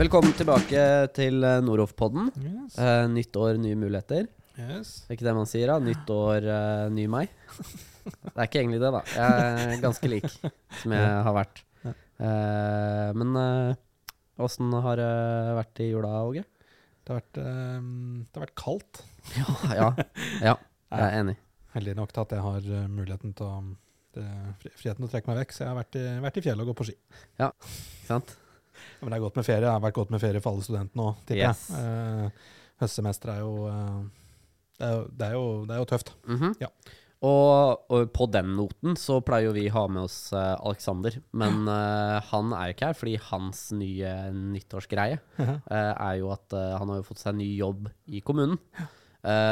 Velkommen 0.00 0.32
tilbake 0.32 0.82
til 1.12 1.42
eh, 1.44 1.58
Noroff-podden. 1.60 2.30
Yes. 2.40 2.78
Eh, 2.80 3.02
nytt 3.12 3.36
år, 3.36 3.58
nye 3.60 3.76
muligheter. 3.76 4.30
yes. 4.56 5.02
Det 5.04 5.12
er 5.12 5.18
ikke 5.18 5.26
det 5.26 5.34
man 5.36 5.50
sier, 5.50 5.68
da? 5.68 5.76
Nytt 5.84 6.12
år, 6.14 6.46
eh, 6.48 6.84
ny 6.96 7.04
meg. 7.12 7.34
Det 8.06 8.32
er 8.32 8.46
ikke 8.46 8.62
egentlig 8.62 8.80
det, 8.80 8.92
da. 8.94 9.02
Jeg 9.12 9.50
er 9.74 9.82
ganske 9.82 10.10
lik 10.14 10.24
som 10.80 10.96
jeg 10.96 11.12
har 11.28 11.36
vært. 11.36 11.62
Ja. 11.84 11.94
Eh, 12.30 13.12
men 13.20 13.36
åssen 14.40 14.72
har 14.88 15.04
det 15.04 15.12
vært 15.60 15.84
i 15.84 15.92
jula, 15.92 16.16
Åge? 16.24 16.48
Det 16.48 17.12
har 17.12 17.20
vært, 17.20 17.44
ehm, 17.44 17.94
det 18.24 18.40
har 18.40 18.48
vært 18.48 18.58
kaldt. 18.64 19.04
Ja, 19.36 19.52
ja, 19.76 19.94
ja, 20.40 20.58
jeg 20.96 21.08
er 21.10 21.20
enig. 21.20 21.40
Heldig 21.76 22.00
nok 22.00 22.16
til 22.16 22.24
at 22.24 22.38
jeg 22.38 22.46
har 22.48 22.76
eh, 22.80 22.88
muligheten 22.88 23.36
til 23.36 23.52
å 23.52 23.58
det, 24.16 24.30
friheten 24.80 25.04
til 25.04 25.12
å 25.12 25.16
trekke 25.18 25.28
meg 25.34 25.44
vekk, 25.44 25.58
så 25.58 25.66
jeg 25.66 25.74
har 25.74 25.82
vært 25.84 26.00
i, 26.00 26.06
vært 26.24 26.40
i 26.40 26.48
fjellet 26.48 26.64
og 26.64 26.72
gått 26.72 26.86
på 26.86 26.88
ski. 26.88 27.02
Ikke 27.36 28.08
sant? 28.08 28.40
Men 29.00 29.10
det 29.12 29.18
er 29.18 29.24
godt 29.26 29.36
med 29.40 29.46
ferie. 29.46 29.64
Det 29.64 29.72
har 29.72 29.84
vært 29.84 29.98
godt 30.00 30.10
med 30.14 30.22
ferie 30.22 30.40
for 30.44 30.52
alle 30.54 30.66
studentene 30.66 31.04
òg, 31.10 31.20
tipper 31.26 31.44
Yes. 31.44 31.66
jeg. 31.72 31.84
Eh, 31.84 32.48
høstsemesteret 32.82 33.36
er 33.36 33.44
jo 33.44 33.68
eh, 33.68 34.00
det 34.80 34.88
er 34.88 34.96
jo, 34.96 35.04
det 35.12 35.26
er 35.28 35.36
jo, 35.36 35.46
det 35.68 35.76
er 35.76 35.80
jo 35.82 35.88
tøft. 35.92 36.14
Mhm. 36.28 36.52
Ja. 36.62 36.70
Og, 37.20 37.82
og 37.92 38.06
på 38.16 38.24
den 38.32 38.54
noten 38.56 38.94
så 38.96 39.18
pleier 39.20 39.50
jo 39.50 39.52
vi 39.52 39.66
ha 39.68 39.82
med 39.92 40.06
oss 40.06 40.30
eh, 40.32 40.54
Alexander, 40.64 41.18
men 41.36 41.66
uh, 41.68 42.16
han 42.30 42.54
er 42.56 42.72
ikke 42.72 42.86
her 42.88 42.96
fordi 42.96 43.18
hans 43.26 43.66
nye 43.76 44.14
nyttårsgreie 44.32 45.18
uh, 45.36 45.58
er 45.68 46.14
jo 46.22 46.30
at 46.32 46.56
han 46.56 46.88
har 46.88 47.02
jo 47.02 47.04
fått 47.10 47.20
seg 47.20 47.36
ny 47.36 47.50
jobb 47.58 47.90
i 48.08 48.22
kommunen. 48.24 48.56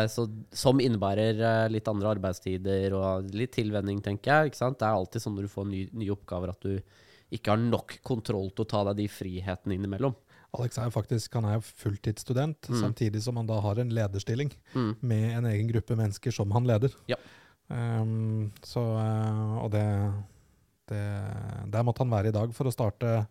Så, 0.09 0.23
som 0.57 0.79
innebærer 0.81 1.69
litt 1.69 1.85
andre 1.93 2.15
arbeidstider 2.15 2.95
og 2.97 3.27
litt 3.37 3.53
tilvenning, 3.53 3.99
tenker 4.01 4.31
jeg. 4.33 4.49
Ikke 4.49 4.61
sant? 4.63 4.79
Det 4.81 4.87
er 4.89 4.97
alltid 4.97 5.21
sånn 5.21 5.35
når 5.37 5.45
du 5.45 5.53
får 5.53 5.67
nye, 5.69 5.91
nye 5.93 6.15
oppgaver 6.15 6.55
at 6.55 6.65
du 6.65 6.79
ikke 7.33 7.51
har 7.53 7.59
nok 7.61 7.99
kontroll 8.03 8.51
til 8.51 8.65
å 8.65 8.69
ta 8.69 8.85
deg 8.89 8.97
de 9.03 9.09
frihetene 9.09 9.75
innimellom. 9.77 10.15
Alex 10.57 10.79
er 10.81 10.85
jo 10.89 10.95
faktisk 10.95 11.35
han 11.37 11.45
er 11.45 11.59
jo 11.59 11.61
fulltidsstudent, 11.61 12.69
Mm. 12.71 12.81
samtidig 12.81 13.21
som 13.23 13.37
han 13.37 13.47
da 13.47 13.61
har 13.61 13.79
en 13.79 13.91
lederstilling 13.91 14.51
Mm. 14.75 14.97
med 15.03 15.37
en 15.37 15.45
egen 15.47 15.69
gruppe 15.69 15.95
mennesker 15.97 16.31
som 16.33 16.51
han 16.53 16.65
leder. 16.65 16.91
Ja. 17.07 17.17
Um, 17.69 18.51
så, 18.63 18.81
eh, 18.81 19.59
og 19.63 19.71
det, 19.71 19.85
det 20.89 21.71
Der 21.71 21.83
måtte 21.85 21.99
han 21.99 22.11
være 22.11 22.29
i 22.29 22.33
dag 22.33 22.55
for 22.55 22.65
å 22.65 22.73
starte, 22.73 23.27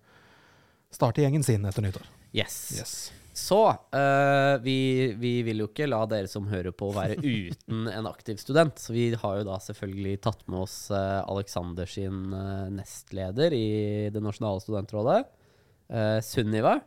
starte 0.92 1.24
gjengen 1.24 1.44
sin 1.44 1.66
etter 1.66 1.82
nyttår. 1.82 2.06
Yes. 2.36 2.72
Yes. 2.78 3.12
Så 3.38 3.60
uh, 3.70 4.56
vi, 4.64 5.14
vi 5.22 5.34
vil 5.46 5.62
jo 5.62 5.68
ikke 5.70 5.86
la 5.90 6.00
dere 6.10 6.30
som 6.32 6.48
hører 6.50 6.74
på 6.74 6.90
være 6.96 7.20
uten 7.38 7.86
en 7.92 8.10
aktiv 8.10 8.40
student. 8.42 8.82
Så 8.82 8.96
vi 8.96 9.12
har 9.14 9.40
jo 9.40 9.48
da 9.48 9.60
selvfølgelig 9.62 10.16
tatt 10.26 10.42
med 10.50 10.64
oss 10.66 10.78
uh, 10.90 11.22
Alexander 11.30 11.90
sin 11.90 12.32
uh, 12.34 12.68
nestleder 12.74 13.54
i 13.54 13.68
Det 14.14 14.24
nasjonale 14.26 14.64
studentrådet, 14.66 15.20
uh, 15.94 16.18
Sunniva. 16.26 16.80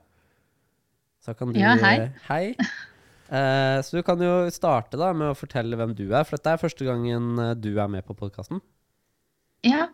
Så 1.23 1.37
kan 1.39 1.53
du 1.53 1.61
Ja, 1.61 1.77
hei. 1.79 1.97
eh, 2.01 2.25
hei. 2.31 2.45
Eh, 3.31 3.79
så 3.87 3.99
du 3.99 4.03
kan 4.03 4.19
jo 4.19 4.49
starte 4.51 4.99
da 4.99 5.13
med 5.15 5.31
å 5.31 5.37
fortelle 5.39 5.77
hvem 5.79 5.93
du 5.95 6.09
er, 6.09 6.25
for 6.27 6.35
dette 6.35 6.51
er 6.57 6.63
første 6.63 6.87
gangen 6.87 7.37
eh, 7.39 7.53
du 7.55 7.69
er 7.79 7.91
med 7.93 8.03
på 8.09 8.17
podkasten. 8.19 8.59
Ja, 9.63 9.85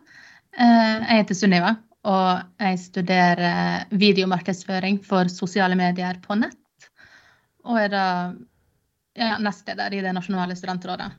eh, 0.57 0.95
jeg 1.03 1.19
heter 1.19 1.37
Sunniva, 1.37 1.75
og 2.05 2.61
jeg 2.61 2.79
studerer 2.79 3.87
videomarkedsføring 3.91 4.99
for 5.05 5.31
sosiale 5.31 5.75
medier 5.79 6.19
på 6.23 6.37
nett. 6.39 6.89
Og 7.67 7.79
er 7.81 7.89
da 7.91 8.05
ja, 9.17 9.37
nestleder 9.41 9.95
i 9.97 10.03
det 10.05 10.13
nasjonale 10.15 10.55
studentrådet. 10.55 11.09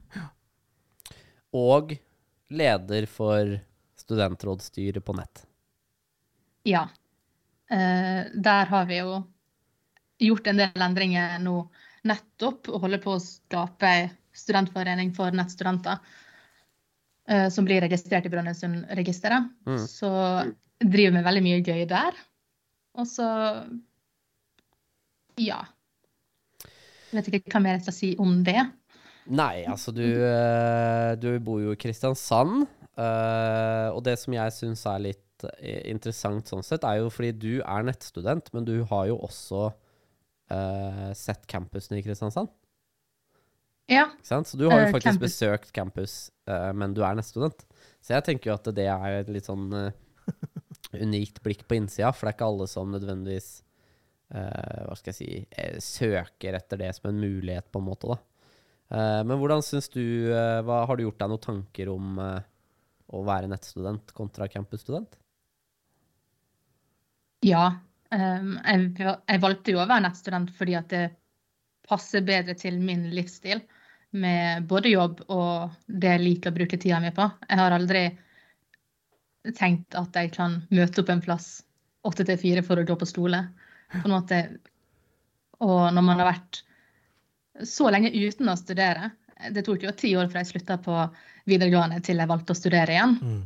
Og 1.59 1.97
leder 2.49 3.09
for 3.11 3.59
studentrådsstyret 3.99 5.05
på 5.05 5.17
nett. 5.19 5.43
Ja. 6.69 6.87
Eh, 7.71 8.31
der 8.33 8.71
har 8.71 8.87
vi 8.89 9.03
jo 9.03 9.19
gjort 10.19 10.47
en 10.47 10.63
del 10.63 10.85
endringer 10.85 11.37
nå 11.43 11.59
nettopp, 12.09 12.71
og 12.71 12.87
holder 12.87 13.03
på 13.03 13.17
å 13.17 13.23
skape 13.23 13.91
ei 13.91 14.09
studentforening 14.37 15.13
for 15.17 15.35
nettstudenter. 15.35 15.99
eh, 17.29 17.49
som 17.49 17.65
blir 17.65 17.83
registrert 17.85 18.25
i 18.25 18.31
Brønnøysundregisteret. 18.33 19.51
Mm. 19.67 19.83
Så 19.85 20.09
driver 20.79 21.17
med 21.17 21.27
veldig 21.27 21.45
mye 21.45 21.63
gøy 21.67 21.85
der. 21.91 22.19
Og 22.99 23.07
så 23.07 23.29
ja. 25.39 25.63
Jeg 27.09 27.17
vet 27.17 27.31
ikke 27.31 27.55
hva 27.55 27.63
mer 27.65 27.79
jeg 27.79 27.87
skal 27.87 27.97
si 27.97 28.11
om 28.21 28.43
det. 28.47 28.61
Nei, 29.29 29.65
altså 29.69 29.93
du, 29.93 30.05
eh, 30.05 31.15
du 31.21 31.31
bor 31.45 31.61
jo 31.61 31.75
i 31.75 31.81
Kristiansand, 31.81 32.63
eh, 32.97 33.89
og 33.93 34.01
det 34.07 34.17
som 34.21 34.33
jeg 34.33 34.55
syns 34.57 34.85
er 34.89 35.03
litt 35.05 35.45
eh, 35.61 35.83
interessant 35.93 36.49
sånn 36.49 36.65
sett, 36.65 36.87
er 36.89 37.03
jo 37.03 37.11
fordi 37.13 37.35
du 37.37 37.53
er 37.61 37.85
nettstudent, 37.89 38.49
men 38.57 38.69
du 38.69 38.81
har 38.89 39.11
jo 39.11 39.21
også 39.29 39.69
sett 41.13 41.43
campusen 41.45 41.99
i 41.99 42.01
Kristiansand. 42.01 42.49
Ja. 43.93 44.07
Så 44.25 44.57
du 44.57 44.63
har 44.71 44.79
jo 44.81 44.95
faktisk 44.95 45.19
campus. 45.19 45.25
besøkt 45.27 45.75
campus, 45.77 46.15
men 46.73 46.95
du 46.97 47.03
er 47.05 47.19
nettstudent. 47.19 47.67
Så 48.01 48.15
jeg 48.15 48.25
tenker 48.25 48.49
jo 48.49 48.55
at 48.55 48.71
det 48.73 48.87
er 48.89 49.29
litt 49.29 49.45
sånn 49.45 49.69
unikt 51.03 51.43
blikk 51.45 51.65
på 51.69 51.79
innsida, 51.79 52.13
for 52.13 52.27
det 52.27 52.33
er 52.33 52.39
ikke 52.39 52.51
alle 52.53 52.69
som 52.71 52.91
nødvendigvis 52.93 53.49
eh, 54.35 54.83
hva 54.87 54.97
skal 54.99 55.13
jeg 55.13 55.19
si 55.19 55.31
eh, 55.51 55.79
søker 55.83 56.59
etter 56.59 56.83
det 56.83 56.93
som 56.97 57.11
en 57.11 57.21
mulighet, 57.23 57.71
på 57.73 57.83
en 57.83 57.89
måte, 57.89 58.11
da. 58.13 58.19
Eh, 58.89 59.23
men 59.25 59.37
hvordan 59.37 59.65
syns 59.65 59.91
du 59.93 60.03
eh, 60.33 60.61
hva, 60.65 60.85
Har 60.89 60.97
du 60.97 61.05
gjort 61.05 61.19
deg 61.21 61.29
noen 61.29 61.45
tanker 61.45 61.91
om 61.93 62.21
eh, 62.25 62.39
å 63.13 63.25
være 63.27 63.51
nettstudent 63.51 64.15
kontra 64.17 64.49
campusstudent? 64.53 65.19
Ja. 67.45 67.67
Um, 68.09 68.55
jeg, 68.65 68.95
jeg 68.97 69.41
valgte 69.43 69.75
jo 69.75 69.83
å 69.83 69.89
være 69.89 70.07
nettstudent 70.07 70.55
fordi 70.57 70.77
at 70.79 70.89
det 70.93 71.03
passer 71.89 72.25
bedre 72.25 72.57
til 72.59 72.81
min 72.81 73.07
livsstil. 73.13 73.61
Med 74.17 74.65
både 74.69 74.95
jobb 74.95 75.21
og 75.29 75.77
det 75.85 76.15
jeg 76.15 76.25
liker 76.25 76.53
å 76.53 76.57
bruke 76.57 76.81
tida 76.81 77.01
mi 77.05 77.13
på. 77.17 77.27
Jeg 77.45 77.61
har 77.61 77.77
aldri 77.77 78.03
tenkt 79.57 79.97
at 79.99 80.17
jeg 80.17 80.33
kan 80.35 80.61
møte 80.75 81.03
opp 81.03 81.13
en 81.13 81.23
plass 81.25 81.49
åtte 82.07 82.27
til 82.29 82.39
fire 82.41 82.65
for 82.67 82.81
å 82.81 82.87
gå 82.87 82.97
på 82.99 83.09
skole. 83.09 83.43
På 83.93 84.05
en 84.05 84.15
måte. 84.15 84.41
Og 85.65 85.89
når 85.95 86.05
man 86.05 86.21
har 86.21 86.31
vært 86.33 86.63
så 87.67 87.89
lenge 87.91 88.13
uten 88.15 88.47
å 88.47 88.55
studere 88.55 89.09
Det 89.51 89.65
tok 89.67 89.83
jo 89.83 89.91
ti 89.97 90.13
år 90.15 90.29
fra 90.31 90.45
jeg 90.45 90.53
slutta 90.53 90.77
på 90.83 90.95
videregående 91.49 91.99
til 92.07 92.21
jeg 92.21 92.31
valgte 92.31 92.55
å 92.55 92.59
studere 92.59 92.95
igjen 92.95 93.17
Mm. 93.23 93.43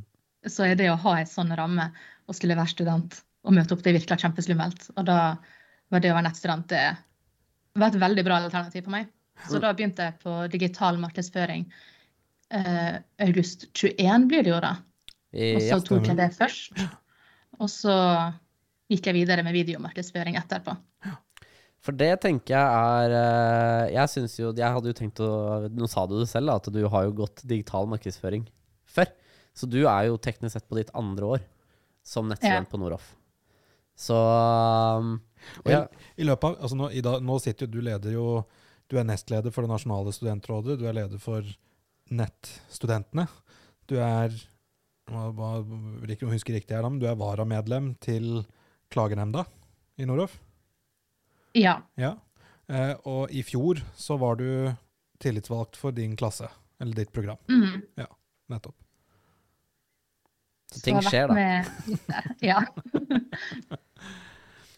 så 0.49 0.67
er 0.67 0.75
det 0.77 0.91
å 0.91 0.99
ha 0.99 1.13
en 1.21 1.29
sånn 1.29 1.53
ramme 1.57 1.91
og 2.27 2.35
skulle 2.35 2.57
være 2.57 2.73
student 2.73 3.19
og 3.45 3.55
møte 3.55 3.75
opp, 3.75 3.83
det 3.85 3.93
virka 3.95 4.17
kjempeslummelt. 4.17 4.91
Og 4.97 5.05
da 5.07 5.37
var 5.93 6.01
det 6.01 6.11
å 6.11 6.17
være 6.17 6.27
nettstudent 6.29 6.69
det 6.69 6.83
var 7.79 7.93
et 7.93 8.01
veldig 8.01 8.25
bra 8.25 8.39
alternativ 8.41 8.85
for 8.87 8.95
meg. 8.95 9.11
Så 9.49 9.61
da 9.63 9.73
begynte 9.75 10.09
jeg 10.09 10.19
på 10.23 10.35
digital 10.53 10.99
markedsføring. 11.03 11.67
Uh, 12.53 13.01
august 13.25 13.65
21 13.73 14.29
blir 14.29 14.45
det 14.45 14.53
jo 14.53 14.61
da. 14.63 14.75
Og 15.33 15.63
så 15.65 15.79
tok 15.87 16.09
jeg 16.11 16.19
det 16.19 16.31
først. 16.37 16.83
Og 17.61 17.69
så 17.73 17.95
gikk 18.93 19.09
jeg 19.09 19.17
videre 19.23 19.45
med 19.47 19.57
videomarkedsføring 19.57 20.37
etterpå. 20.41 20.75
For 21.83 21.97
det 21.99 22.13
tenker 22.23 22.55
jeg 22.55 22.63
er 22.63 23.13
eh, 23.19 23.89
Jeg 23.97 24.11
synes 24.13 24.37
jo 24.39 24.53
Jeg 24.55 24.71
hadde 24.71 24.87
jo 24.93 24.95
tenkt 24.95 25.19
å 25.19 25.31
Nå 25.75 25.89
sa 25.91 26.05
du 26.07 26.13
det 26.21 26.29
selv, 26.31 26.47
da, 26.53 26.61
at 26.61 26.69
du 26.71 26.79
har 26.87 27.09
jo 27.09 27.17
gått 27.25 27.43
digital 27.43 27.89
markedsføring 27.91 28.45
før. 28.87 29.09
Så 29.57 29.67
du 29.67 29.81
er 29.83 30.07
jo 30.07 30.21
teknisk 30.21 30.55
sett 30.55 30.69
på 30.69 30.79
ditt 30.79 30.93
andre 30.95 31.33
år 31.37 31.43
som 32.07 32.29
nettstudent 32.31 32.69
Ja. 32.69 32.71
på 32.71 32.79
Noroff. 32.79 33.09
Så 33.99 34.15
um, 34.17 35.17
ja, 35.69 35.83
i, 35.85 36.23
I 36.23 36.27
løpet 36.29 36.47
av, 36.49 36.55
altså 36.65 36.79
nå, 36.79 36.89
i 36.95 37.03
dag, 37.05 37.19
nå 37.25 37.37
sitter 37.43 37.67
jo 37.67 37.73
du 37.75 37.83
leder 37.85 38.15
jo 38.15 38.27
Du 38.91 38.97
er 39.01 39.07
nestleder 39.09 39.53
for 39.55 39.65
det 39.67 39.73
nasjonale 39.73 40.13
studentrådet. 40.15 40.79
Du 40.81 40.87
er 40.89 40.97
leder 40.97 41.21
for 41.23 41.47
nettstudentene. 42.13 43.27
Du 43.89 43.97
er 43.99 44.35
hva, 45.11 45.53
ikke 46.09 46.31
husker 46.31 46.55
riktig 46.57 46.77
her, 46.77 46.85
men 46.87 47.01
du 47.03 47.07
er 47.11 47.19
varamedlem 47.19 47.95
til 48.03 48.45
klagenemnda 48.93 49.45
i 49.99 50.07
Noroff. 50.09 50.39
Ja. 51.59 51.81
Ja. 52.01 52.15
Eh, 52.71 52.95
og 53.09 53.33
i 53.35 53.43
fjor 53.45 53.83
så 53.99 54.17
var 54.21 54.39
du 54.41 54.47
tillitsvalgt 55.23 55.77
for 55.79 55.95
din 55.95 56.15
klasse, 56.19 56.49
eller 56.81 56.97
ditt 57.03 57.13
program. 57.15 57.39
Mm. 57.51 57.83
Nettopp. 58.53 58.77
Så 60.73 60.81
ting 60.81 60.99
skjer, 61.05 61.29
da. 61.29 61.35
med. 61.37 61.67
Ja. 62.49 62.63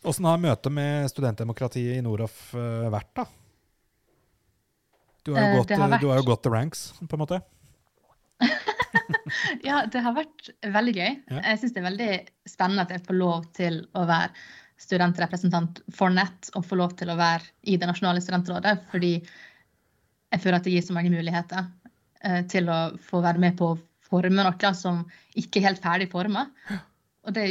Åssen 0.04 0.26
har 0.28 0.36
møtet 0.42 0.72
med 0.74 1.06
studentdemokratiet 1.08 1.96
i 1.96 2.02
Noroff 2.04 2.50
eh, 2.58 2.88
vært, 2.92 3.12
da? 3.16 3.24
Du 5.24 5.32
har, 5.32 5.40
Eh, 5.40 5.54
jo 5.54 5.62
gått, 5.62 5.70
har 5.78 5.88
vært... 5.94 6.02
du 6.02 6.10
har 6.10 6.18
jo 6.20 6.26
gått 6.28 6.42
the 6.44 6.52
ranks, 6.52 6.82
på 7.00 7.16
en 7.16 7.22
måte. 7.22 7.38
Ja, 9.68 9.84
det 9.90 10.02
har 10.04 10.16
vært 10.16 10.50
veldig 10.74 10.94
gøy. 10.96 11.10
Ja. 11.30 11.40
Jeg 11.40 11.60
syns 11.60 11.74
det 11.74 11.82
er 11.82 11.88
veldig 11.88 12.10
spennende 12.48 12.84
at 12.86 12.94
jeg 12.94 13.04
får 13.06 13.18
lov 13.18 13.48
til 13.56 13.80
å 13.96 14.04
være 14.08 14.30
studentrepresentant 14.84 15.80
for 15.94 16.12
nett 16.12 16.50
og 16.58 16.66
få 16.66 16.78
lov 16.80 16.96
til 16.98 17.12
å 17.12 17.18
være 17.18 17.46
i 17.70 17.76
det 17.80 17.88
nasjonale 17.88 18.22
studentrådet, 18.24 18.74
fordi 18.90 19.12
jeg 19.18 20.42
føler 20.42 20.58
at 20.58 20.66
det 20.66 20.74
gir 20.74 20.84
så 20.84 20.96
mange 20.96 21.12
muligheter 21.14 21.68
eh, 22.26 22.42
til 22.50 22.68
å 22.72 22.78
få 23.06 23.22
være 23.24 23.40
med 23.44 23.54
på 23.60 23.70
å 23.70 23.78
forme 24.04 24.42
noe 24.42 24.72
som 24.76 25.04
ikke 25.38 25.60
er 25.60 25.68
helt 25.70 25.84
ferdig 25.84 26.10
forma. 26.12 26.48
Og 27.24 27.36
det 27.36 27.46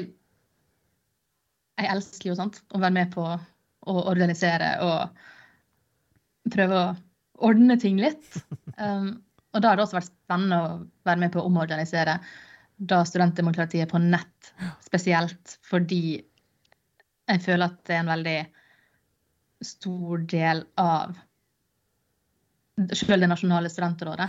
jeg 1.80 1.90
elsker 1.90 2.30
jo 2.32 2.38
sånt. 2.38 2.62
Å 2.74 2.82
være 2.82 2.98
med 3.00 3.14
på 3.14 3.24
å 3.24 3.96
organisere 4.12 4.76
og 4.86 6.54
prøve 6.54 6.80
å 6.80 6.94
ordne 7.50 7.80
ting 7.82 8.02
litt. 8.02 8.26
Um, 8.74 9.22
og 9.54 9.62
da 9.62 9.70
har 9.70 9.78
det 9.78 9.86
også 9.86 10.00
vært 10.00 10.10
spennende 10.10 10.60
å 10.60 10.72
være 11.08 11.22
med 11.24 11.34
på 11.34 11.42
å 11.42 11.48
omorganisere 11.50 12.18
da 12.78 13.04
studentdemokratiet 13.06 13.92
på 13.92 14.02
nett 14.02 14.54
spesielt, 14.84 15.58
fordi 15.64 16.18
jeg 17.30 17.44
føler 17.46 17.70
at 17.70 17.78
det 17.88 17.96
er 17.96 18.02
en 18.02 18.12
veldig 18.12 18.40
stor 19.64 20.26
del 20.28 20.66
av 20.82 21.14
selv 22.98 23.24
det 23.24 23.30
nasjonale 23.30 23.70
studentrådet. 23.72 24.28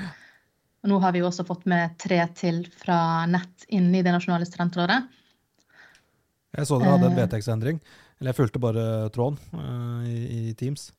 Og 0.84 0.92
nå 0.92 1.00
har 1.00 1.14
vi 1.14 1.22
jo 1.22 1.28
også 1.30 1.46
fått 1.48 1.64
med 1.70 1.96
tre 2.00 2.20
til 2.36 2.60
fra 2.76 3.24
nett 3.26 3.64
inn 3.72 3.88
i 3.96 4.02
det 4.04 4.12
nasjonale 4.12 4.46
studentrådet. 4.46 5.00
Jeg 6.54 6.68
så 6.68 6.78
dere 6.78 6.92
hadde 6.92 7.08
en 7.08 7.16
Eh. 7.16 7.22
vedtektsendring. 7.22 7.80
Eller 8.20 8.30
jeg 8.30 8.36
fulgte 8.36 8.60
bare 8.62 9.10
tråden 9.10 9.38
uh, 9.56 10.04
i, 10.06 10.50
i 10.50 10.54
Teams. 10.54 10.92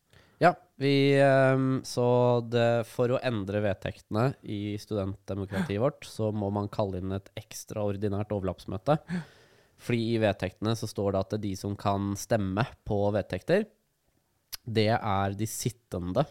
Ja, 0.43 0.51
vi 0.75 1.15
ehm, 1.21 1.81
Så 1.87 2.05
det, 2.51 2.85
for 2.91 3.13
å 3.13 3.21
endre 3.23 3.61
vedtektene 3.63 4.33
i 4.43 4.75
studentdemokratiet 4.81 5.81
vårt, 5.81 6.07
så 6.07 6.31
må 6.35 6.51
man 6.53 6.67
kalle 6.71 6.99
inn 6.99 7.15
et 7.15 7.31
ekstraordinært 7.39 8.33
overlappsmøte. 8.35 8.99
Fordi 9.85 10.15
i 10.15 10.21
vedtektene 10.23 10.75
så 10.75 10.87
står 10.89 11.15
det 11.15 11.23
at 11.23 11.37
de 11.43 11.53
som 11.59 11.75
kan 11.79 12.13
stemme 12.19 12.65
på 12.87 12.99
vedtekter, 13.15 13.67
det 14.65 14.91
er 14.95 15.35
de 15.37 15.47
sittende 15.47 16.25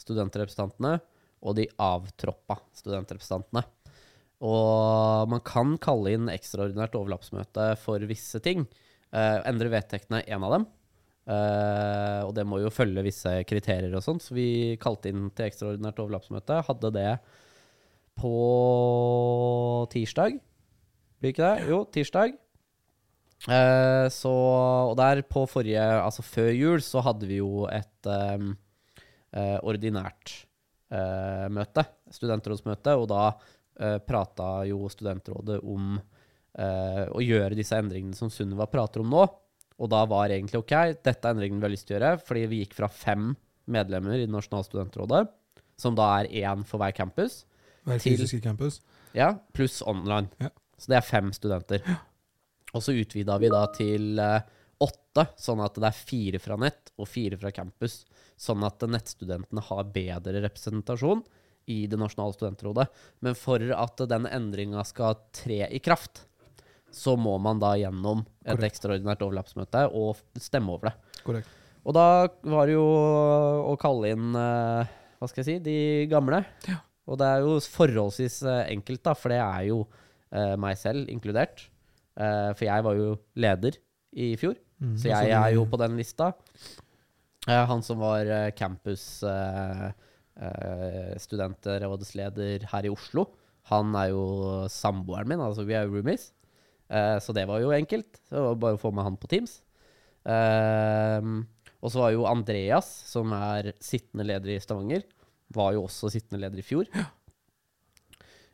studentrepresentantene 0.00 0.98
og 1.46 1.56
de 1.58 1.68
avtroppa 1.80 2.58
studentrepresentantene. 2.76 3.62
Og 4.44 5.30
man 5.32 5.40
kan 5.46 5.76
kalle 5.80 6.12
inn 6.16 6.32
ekstraordinært 6.32 6.96
overlappsmøte 6.98 7.70
for 7.80 8.02
visse 8.08 8.40
ting. 8.44 8.66
Eh, 9.12 9.38
endre 9.48 9.70
vedtektene 9.72 10.20
er 10.20 10.36
en 10.36 10.44
av 10.44 10.56
dem. 10.56 10.66
Eh, 11.26 12.20
og 12.22 12.32
det 12.36 12.44
må 12.46 12.60
jo 12.62 12.70
følge 12.70 13.02
visse 13.06 13.32
kriterier 13.50 13.94
og 13.98 14.04
sånt, 14.04 14.22
så 14.22 14.36
vi 14.36 14.76
kalte 14.82 15.10
inn 15.10 15.28
til 15.34 15.48
ekstraordinært 15.48 15.98
overlappsmøte. 16.04 16.60
Hadde 16.68 16.92
det 16.94 17.12
på 18.16 18.34
tirsdag. 19.92 20.38
Blir 21.20 21.34
ikke 21.34 21.48
det? 21.50 21.70
Jo, 21.70 21.82
tirsdag. 21.92 22.36
Eh, 23.52 24.06
så 24.10 24.32
Og 24.32 24.94
der 24.96 25.20
på 25.28 25.42
forrige 25.44 25.82
Altså 26.00 26.22
før 26.24 26.48
jul 26.56 26.80
så 26.80 27.02
hadde 27.04 27.28
vi 27.28 27.36
jo 27.36 27.66
et 27.68 28.08
ehm, 28.08 28.54
eh, 29.36 29.58
ordinært 29.60 30.32
eh, 30.90 31.44
møte, 31.52 31.84
studentrådsmøte, 32.16 32.94
og 32.96 33.08
da 33.10 33.22
uh, 33.34 33.98
prata 34.06 34.64
jo 34.68 34.88
studentrådet 34.88 35.58
om 35.62 35.96
eh, 35.98 37.04
å 37.10 37.22
gjøre 37.22 37.58
disse 37.58 37.76
endringene 37.78 38.16
som 38.16 38.30
Sunniva 38.32 38.68
prater 38.70 39.02
om 39.02 39.10
nå. 39.12 39.26
Og 39.82 39.90
da 39.92 40.04
var 40.08 40.32
egentlig 40.32 40.58
OK, 40.62 40.72
dette 41.04 41.20
er 41.28 41.34
endringen 41.34 41.60
vi 41.60 41.66
har 41.68 41.72
lyst 41.74 41.86
til 41.88 41.96
å 41.96 42.00
gjøre, 42.00 42.20
fordi 42.24 42.44
vi 42.48 42.60
gikk 42.64 42.74
fra 42.78 42.88
fem 42.88 43.34
medlemmer 43.68 44.16
i 44.16 44.24
det 44.24 44.32
nasjonale 44.32 44.64
studentrådet, 44.64 45.22
som 45.76 45.96
da 45.98 46.06
er 46.22 46.30
én 46.44 46.62
for 46.64 46.80
hver 46.80 46.94
campus, 46.96 47.42
Hver 47.86 48.00
Til- 48.02 48.16
fysiske 48.16 48.40
campus. 48.42 48.80
ja, 49.14 49.34
pluss 49.54 49.82
online. 49.86 50.28
Ja. 50.40 50.48
Så 50.78 50.88
det 50.90 50.96
er 50.96 51.04
fem 51.06 51.28
studenter. 51.32 51.82
Og 52.74 52.82
så 52.82 52.92
utvida 52.96 53.36
vi 53.38 53.48
da 53.52 53.66
til 53.72 54.18
eh, 54.18 54.40
åtte, 54.82 55.28
sånn 55.38 55.62
at 55.64 55.74
det 55.78 55.86
er 55.88 55.92
fire 55.96 56.38
fra 56.42 56.56
nett 56.60 56.90
og 56.98 57.06
fire 57.08 57.38
fra 57.40 57.52
campus. 57.54 58.04
Sånn 58.36 58.64
at 58.66 58.80
nettstudentene 58.80 59.62
har 59.68 59.84
bedre 59.94 60.42
representasjon 60.44 61.22
i 61.72 61.86
det 61.86 61.96
nasjonale 61.98 62.34
studentrådet. 62.36 62.88
Men 63.24 63.34
for 63.38 63.62
at 63.72 63.96
den 64.10 64.26
endringa 64.28 64.84
skal 64.84 65.16
tre 65.32 65.62
i 65.70 65.78
kraft, 65.78 66.26
så 66.96 67.14
må 67.20 67.36
man 67.42 67.60
da 67.62 67.74
gjennom 67.78 68.22
et 68.42 68.54
Korrekt. 68.56 68.72
ekstraordinært 68.72 69.22
overlappsmøte 69.26 69.84
og 69.92 70.16
stemme 70.40 70.72
over 70.74 70.90
det. 70.90 71.20
Korrekt. 71.26 71.52
Og 71.86 71.94
da 71.94 72.06
var 72.50 72.66
det 72.66 72.74
jo 72.74 72.86
å 73.70 73.76
kalle 73.78 74.10
inn 74.16 74.32
eh, 74.34 74.94
Hva 75.20 75.28
skal 75.30 75.44
jeg 75.44 75.46
si 75.48 75.56
de 75.64 75.76
gamle. 76.10 76.40
Og 77.06 77.20
det 77.20 77.28
er 77.28 77.44
jo 77.44 77.60
forholdsvis 77.62 78.40
eh, 78.48 78.62
enkelt, 78.74 79.04
da, 79.06 79.14
for 79.14 79.30
det 79.32 79.38
er 79.44 79.68
jo 79.68 79.82
eh, 80.32 80.56
meg 80.60 80.80
selv 80.80 81.08
inkludert. 81.12 81.68
For 82.16 82.64
jeg 82.64 82.84
var 82.86 82.96
jo 82.96 83.10
leder 83.36 83.76
i 84.16 84.30
fjor, 84.40 84.56
Mm, 84.76 84.92
så 85.00 85.08
jeg 85.08 85.30
er 85.32 85.54
jo 85.54 85.62
på 85.72 85.78
den 85.80 85.94
lista. 85.96 86.26
Han 87.48 87.80
som 87.84 88.00
var 88.02 88.28
eh, 88.28 88.50
campus 88.52 89.22
eh, 89.24 89.86
eh, 90.36 91.14
studentrådsleder 91.22 92.66
her 92.72 92.88
i 92.88 92.90
Oslo, 92.92 93.28
han 93.70 93.94
er 93.98 94.10
jo 94.12 94.24
samboeren 94.70 95.30
min, 95.30 95.40
altså 95.42 95.64
vi 95.66 95.74
er 95.78 95.86
jo 95.86 95.96
roomies. 95.96 96.28
Eh, 96.88 97.18
så 97.22 97.34
det 97.34 97.46
var 97.48 97.62
jo 97.62 97.74
enkelt. 97.74 98.20
Så 98.26 98.36
det 98.36 98.44
var 98.46 98.62
bare 98.62 98.78
å 98.78 98.82
få 98.82 98.92
med 98.94 99.06
han 99.06 99.18
på 99.20 99.30
Teams. 99.30 99.60
Uh, 100.26 101.46
og 101.78 101.92
så 101.92 102.00
var 102.00 102.10
jo 102.10 102.24
Andreas, 102.26 102.88
som 103.06 103.30
er 103.36 103.70
sittende 103.84 104.26
leder 104.26 104.56
i 104.56 104.62
Stavanger, 104.62 105.04
var 105.54 105.76
jo 105.76 105.84
også 105.86 106.10
sittende 106.10 106.40
leder 106.42 106.58
i 106.58 106.66
fjor. 106.66 106.88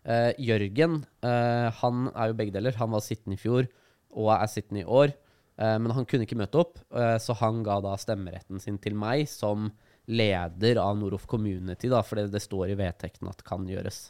Uh, 0.02 0.34
Jørgen, 0.42 1.04
eh, 1.24 1.68
han 1.78 2.08
er 2.10 2.28
jo 2.28 2.36
begge 2.36 2.52
deler. 2.52 2.76
Han 2.76 2.92
var 2.92 3.04
sittende 3.06 3.38
i 3.38 3.40
fjor 3.40 3.68
og 4.12 4.32
er 4.34 4.50
sittende 4.50 4.82
i 4.82 4.88
år. 5.00 5.14
Men 5.62 5.92
han 5.94 6.06
kunne 6.08 6.24
ikke 6.24 6.38
møte 6.40 6.58
opp, 6.58 6.78
så 7.22 7.34
han 7.38 7.58
ga 7.62 7.74
da 7.84 7.92
stemmeretten 8.00 8.58
sin 8.58 8.78
til 8.82 8.96
meg 8.98 9.28
som 9.30 9.68
leder 10.10 10.80
av 10.80 10.96
Noroff 10.98 11.26
Community, 11.30 11.90
da, 11.92 12.00
for 12.02 12.18
det, 12.18 12.32
det 12.32 12.40
står 12.42 12.72
i 12.72 12.76
vedtekten 12.80 13.28
at 13.30 13.44
kan 13.46 13.68
gjøres. 13.68 14.00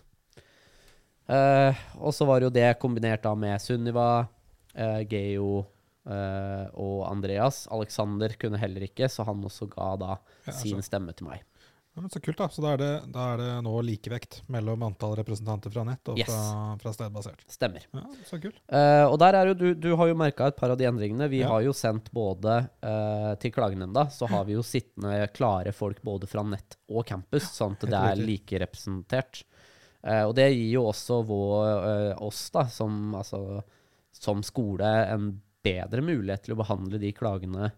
Eh, 1.31 1.85
og 2.03 2.15
så 2.15 2.27
var 2.27 2.43
jo 2.43 2.51
det 2.53 2.67
kombinert 2.83 3.23
da 3.23 3.35
med 3.39 3.61
Sunniva, 3.63 4.27
uh, 4.75 5.01
Geo 5.09 5.63
uh, 5.63 6.67
og 6.75 7.07
Andreas. 7.09 7.65
Alexander 7.73 8.35
kunne 8.41 8.61
heller 8.61 8.89
ikke, 8.89 9.09
så 9.09 9.27
han 9.29 9.45
også 9.47 9.71
ga 9.71 9.95
da 10.01 10.19
Ja, 10.49 10.55
sin 10.57 10.83
stemme 10.83 11.15
til 11.15 11.31
meg. 11.31 11.45
Ja, 11.93 12.01
men 12.01 12.09
så 12.09 12.23
kult, 12.25 12.39
da. 12.41 12.47
Så 12.49 12.63
da 12.65 12.71
er, 12.73 12.81
det, 12.81 12.93
da 13.13 13.25
er 13.35 13.41
det 13.43 13.49
nå 13.67 13.73
likevekt 13.85 14.39
mellom 14.51 14.81
antall 14.87 15.13
representanter 15.19 15.69
fra 15.75 15.83
nett 15.85 16.09
og 16.09 16.17
Yes. 16.17 16.31
fra, 16.33 16.79
fra 16.81 16.93
stedbasert. 16.97 17.43
Stemmer. 17.53 17.85
Ja, 17.93 18.07
så 18.25 18.39
kult. 18.41 18.63
Og 19.13 19.17
der 19.21 19.37
er 19.37 19.51
jo 19.51 19.57
du, 19.61 19.67
du 19.77 19.91
har 20.01 20.09
jo 20.09 20.17
merka 20.17 20.49
et 20.49 20.57
par 20.57 20.73
av 20.73 20.81
de 20.81 20.89
endringene. 20.89 21.29
Vi 21.29 21.43
har 21.45 21.61
jo 21.61 21.75
sendt 21.77 22.09
både 22.17 22.63
til 23.45 23.53
klagenemnda, 23.53 24.07
så 24.09 24.25
har 24.33 24.49
vi 24.49 24.57
jo 24.57 24.65
sittende 24.65 25.19
klare 25.37 25.77
folk 25.77 26.01
både 26.01 26.31
fra 26.33 26.41
nett 26.49 26.79
og 26.89 27.05
campus, 27.13 27.51
sånn 27.59 27.77
at 27.77 27.85
det 27.85 28.01
er 28.01 28.25
riktig. 28.25 29.45
Eh, 30.03 30.25
og 30.27 30.35
det 30.39 30.49
gir 30.51 30.79
jo 30.79 30.87
også 30.91 31.21
vår, 31.27 31.67
eh, 31.89 32.23
oss, 32.27 32.45
da, 32.55 32.67
som, 32.71 33.15
altså, 33.19 33.63
som 34.17 34.43
skole, 34.47 34.89
en 35.13 35.33
bedre 35.63 36.03
mulighet 36.03 36.47
til 36.47 36.57
å 36.57 36.63
behandle 36.63 36.99
de 37.03 37.13
klagene 37.15 37.71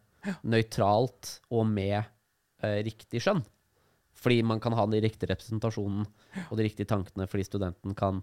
nøytralt 0.48 1.38
og 1.52 1.66
med 1.68 1.98
eh, 2.00 2.80
riktig 2.86 3.20
skjønn. 3.24 3.44
Fordi 4.24 4.40
man 4.46 4.62
kan 4.62 4.72
ha 4.78 4.86
den 4.88 5.04
riktige 5.04 5.34
representasjonen 5.34 6.06
og 6.46 6.56
de 6.56 6.64
riktige 6.64 6.88
tankene, 6.88 7.28
fordi 7.28 7.44
studenten 7.44 7.96
kan 7.98 8.22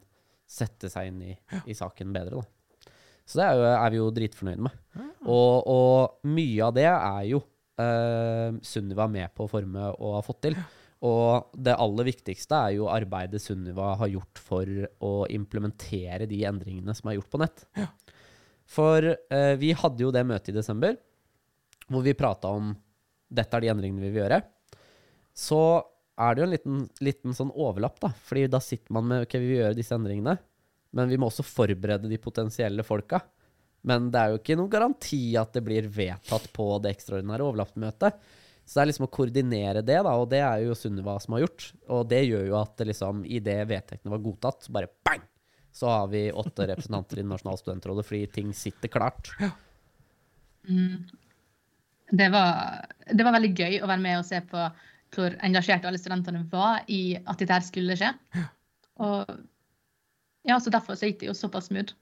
sette 0.49 0.89
seg 0.91 1.11
inn 1.11 1.21
i, 1.29 1.35
i 1.69 1.77
saken 1.77 2.11
bedre. 2.15 2.41
Da. 2.41 2.89
Så 3.27 3.39
det 3.39 3.45
er, 3.45 3.59
jo, 3.59 3.67
er 3.69 3.93
vi 3.93 3.99
jo 3.99 4.11
dritfornøyde 4.15 4.65
med. 4.65 4.79
Og, 5.29 5.69
og 5.69 6.27
mye 6.33 6.65
av 6.65 6.73
det 6.75 6.87
er 6.89 7.27
jo 7.29 7.43
eh, 7.79 8.57
Sunniva 8.65 9.05
med 9.11 9.31
på 9.37 9.45
å 9.45 9.51
forme 9.51 9.91
og 9.93 10.17
har 10.17 10.25
fått 10.25 10.41
til. 10.47 10.57
Og 11.01 11.55
det 11.57 11.73
aller 11.81 12.05
viktigste 12.11 12.57
er 12.67 12.75
jo 12.77 12.89
arbeidet 12.91 13.41
Sunniva 13.41 13.95
har 13.97 14.11
gjort 14.11 14.41
for 14.41 14.69
å 15.01 15.13
implementere 15.33 16.27
de 16.29 16.43
endringene 16.45 16.93
som 16.97 17.09
er 17.09 17.17
gjort 17.17 17.31
på 17.33 17.41
nett. 17.41 17.63
For 18.69 19.07
eh, 19.09 19.55
vi 19.59 19.73
hadde 19.75 20.05
jo 20.05 20.11
det 20.13 20.23
møtet 20.29 20.53
i 20.53 20.59
desember, 20.59 20.93
hvor 21.89 22.05
vi 22.05 22.17
prata 22.17 22.53
om 22.53 22.69
dette 23.31 23.57
er 23.57 23.65
de 23.65 23.71
endringene 23.73 24.03
vi 24.05 24.11
vil 24.13 24.23
gjøre. 24.23 24.41
Så 25.33 25.59
er 26.21 26.35
det 26.35 26.41
jo 26.41 26.45
en 26.45 26.53
liten, 26.53 26.79
liten 27.01 27.35
sånn 27.35 27.53
overlapp, 27.55 27.97
da. 28.03 28.11
Fordi 28.27 28.45
da 28.51 28.61
sitter 28.63 28.93
man 28.93 29.07
med 29.09 29.25
ok, 29.25 29.37
vi 29.39 29.49
vil 29.49 29.61
gjøre 29.63 29.77
disse 29.79 29.97
endringene, 29.97 30.37
men 30.95 31.09
vi 31.09 31.17
må 31.19 31.31
også 31.31 31.45
forberede 31.47 32.11
de 32.11 32.19
potensielle 32.21 32.85
folka. 32.85 33.23
Men 33.87 34.11
det 34.13 34.21
er 34.21 34.31
jo 34.31 34.41
ikke 34.41 34.57
noen 34.59 34.71
garanti 34.71 35.23
at 35.39 35.55
det 35.55 35.63
blir 35.65 35.89
vedtatt 35.89 36.51
på 36.53 36.67
det 36.83 36.93
ekstraordinære 36.93 37.47
overlappmøtet. 37.47 38.19
Så 38.71 38.79
det 38.79 38.85
er 38.85 38.87
liksom 38.93 39.03
å 39.09 39.11
koordinere 39.11 39.81
det, 39.83 39.97
da, 39.99 40.11
og 40.15 40.29
det 40.31 40.39
er 40.39 40.61
jo 40.63 40.75
Sunniva 40.79 41.17
som 41.19 41.33
har 41.35 41.41
gjort. 41.43 41.65
Og 41.91 42.05
det 42.07 42.21
gjør 42.23 42.45
jo 42.47 42.53
at 42.55 42.83
liksom, 42.87 43.25
i 43.27 43.41
det 43.43 43.57
vedtektene 43.67 44.13
var 44.13 44.21
godtatt, 44.23 44.69
bare 44.71 44.87
bang! 45.03 45.25
Så 45.75 45.89
har 45.91 46.07
vi 46.11 46.21
åtte 46.31 46.69
representanter 46.69 47.19
i 47.19 47.25
det 47.25 47.27
nasjonale 47.33 47.59
studentrådet 47.59 48.05
fordi 48.07 48.29
ting 48.31 48.53
sitter 48.55 48.91
klart. 48.91 49.33
Mm. 50.61 51.03
Det, 52.11 52.29
var, 52.31 52.87
det 53.11 53.27
var 53.27 53.35
veldig 53.35 53.51
gøy 53.59 53.77
å 53.81 53.91
være 53.91 54.03
med 54.03 54.21
og 54.21 54.27
se 54.27 54.39
på 54.47 54.63
hvor 55.15 55.35
engasjerte 55.43 55.91
alle 55.91 55.99
studentene 55.99 56.45
var 56.51 56.87
i 56.87 57.17
at 57.19 57.43
dette 57.43 57.59
skulle 57.67 57.99
skje. 57.99 58.13
Og 59.03 59.35
ja, 60.47 60.59
så 60.63 60.71
derfor 60.71 60.95
så 60.95 61.11
gikk 61.11 61.19
det 61.25 61.31
jo 61.31 61.35
såpass 61.35 61.67
smooth. 61.67 61.95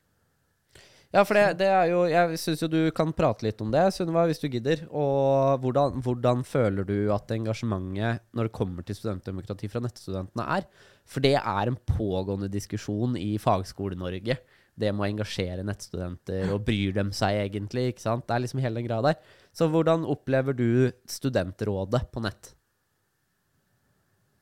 Ja, 1.09 1.23
for 1.25 1.33
det, 1.33 1.55
det 1.57 1.67
er 1.73 1.87
jo 1.89 2.03
Jeg 2.05 2.37
syns 2.37 2.61
jo 2.61 2.67
du 2.69 2.81
kan 2.93 3.09
prate 3.17 3.47
litt 3.47 3.61
om 3.63 3.71
det, 3.73 3.81
Sunniva, 3.95 4.27
hvis 4.29 4.41
du 4.43 4.45
gidder. 4.51 4.83
Og 4.93 5.63
hvordan, 5.63 6.03
hvordan 6.05 6.43
føler 6.45 6.85
du 6.85 7.09
at 7.15 7.33
engasjementet 7.33 8.21
når 8.37 8.49
det 8.49 8.57
kommer 8.59 8.85
til 8.85 8.97
studentdemokrati 8.99 9.71
fra 9.71 9.81
nettstudentene 9.81 10.45
er? 10.59 10.67
For 11.09 11.25
det 11.25 11.33
er 11.39 11.71
en 11.71 11.79
pågående 11.89 12.51
diskusjon 12.53 13.17
i 13.17 13.33
Fagskole-Norge. 13.41 14.37
det 14.79 14.93
må 14.95 15.03
engasjere 15.03 15.65
nettstudenter, 15.67 16.53
og 16.53 16.61
bryr 16.63 16.93
dem 16.95 17.09
seg 17.11 17.41
egentlig? 17.41 17.89
ikke 17.89 18.05
sant? 18.05 18.27
Det 18.29 18.35
er 18.35 18.45
liksom 18.45 18.61
hele 18.63 18.79
den 18.79 18.85
greia 18.87 19.01
der. 19.09 19.17
Så 19.51 19.67
hvordan 19.67 20.05
opplever 20.07 20.55
du 20.55 20.93
studentrådet 21.09 22.05
på 22.13 22.21
nett? 22.23 22.53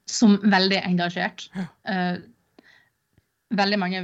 Som 0.06 0.38
veldig 0.44 0.84
engasjert. 0.84 1.48
Uh, 1.88 2.20
veldig 3.56 3.80
mange 3.80 4.04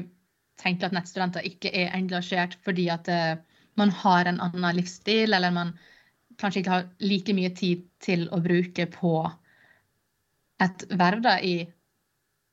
tenker 0.62 0.90
at 0.90 0.96
nettstudenter 0.96 1.46
ikke 1.48 1.72
er 1.74 1.94
engasjert 1.98 2.58
fordi 2.66 2.88
at 2.94 3.10
uh, 3.10 3.36
man 3.80 3.94
har 4.04 4.30
en 4.30 4.42
annen 4.44 4.78
livsstil, 4.78 5.34
eller 5.34 5.54
man 5.54 5.74
kanskje 6.42 6.62
ikke 6.62 6.74
har 6.74 6.90
like 7.02 7.34
mye 7.38 7.54
tid 7.58 7.88
til 8.04 8.28
å 8.34 8.42
bruke 8.44 8.86
på 8.94 9.16
et 10.64 10.86
verv 10.94 11.24
da, 11.26 11.40
i 11.42 11.64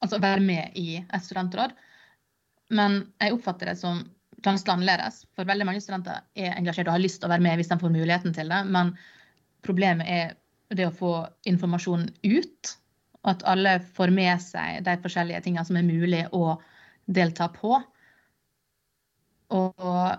Altså 0.00 0.16
være 0.16 0.40
med 0.40 0.76
i 0.80 0.94
et 0.96 1.24
studentråd. 1.24 1.74
Men 2.72 3.02
jeg 3.20 3.34
oppfatter 3.34 3.68
det 3.68 3.76
som 3.76 3.98
ganske 4.40 4.72
annerledes. 4.72 5.26
For 5.36 5.44
veldig 5.44 5.66
mange 5.68 5.82
studenter 5.84 6.22
er 6.32 6.54
engasjert 6.56 6.88
og 6.88 6.96
har 6.96 7.02
lyst 7.02 7.20
til 7.20 7.28
å 7.28 7.32
være 7.34 7.44
med 7.44 7.60
hvis 7.60 7.68
de 7.68 7.78
får 7.82 7.92
muligheten 7.92 8.32
til 8.36 8.48
det. 8.48 8.62
Men 8.72 8.94
problemet 9.66 10.08
er 10.08 10.32
det 10.72 10.86
å 10.88 10.94
få 10.94 11.12
informasjon 11.50 12.06
ut. 12.24 12.72
Og 13.20 13.32
At 13.34 13.44
alle 13.52 13.76
får 13.98 14.14
med 14.16 14.40
seg 14.40 14.80
de 14.86 14.96
forskjellige 15.04 15.44
tingene 15.44 15.66
som 15.68 15.76
er 15.76 15.84
mulig 15.84 16.22
å 16.32 16.54
delta 17.10 17.48
på. 17.52 17.74
Og 19.50 20.10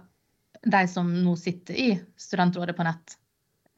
de 0.61 0.81
som 0.91 1.07
nå 1.23 1.35
sitter 1.39 1.79
i 1.79 1.89
studentrådet 2.19 2.75
på 2.77 2.85
nett, 2.85 3.15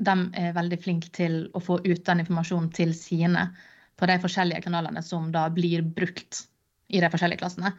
de 0.04 0.16
er 0.40 0.56
veldig 0.56 0.80
flinke 0.82 1.12
til 1.14 1.46
å 1.54 1.62
få 1.64 1.80
ut 1.86 2.04
den 2.06 2.24
informasjonen 2.24 2.72
til 2.76 2.94
sine 2.98 3.48
på 4.00 4.10
de 4.10 4.18
forskjellige 4.20 4.66
kanalene 4.66 5.04
som 5.06 5.30
da 5.32 5.46
blir 5.54 5.86
brukt 5.86 6.48
i 6.90 7.00
de 7.00 7.10
forskjellige 7.14 7.44
klassene. 7.44 7.72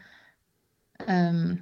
Um, 1.09 1.59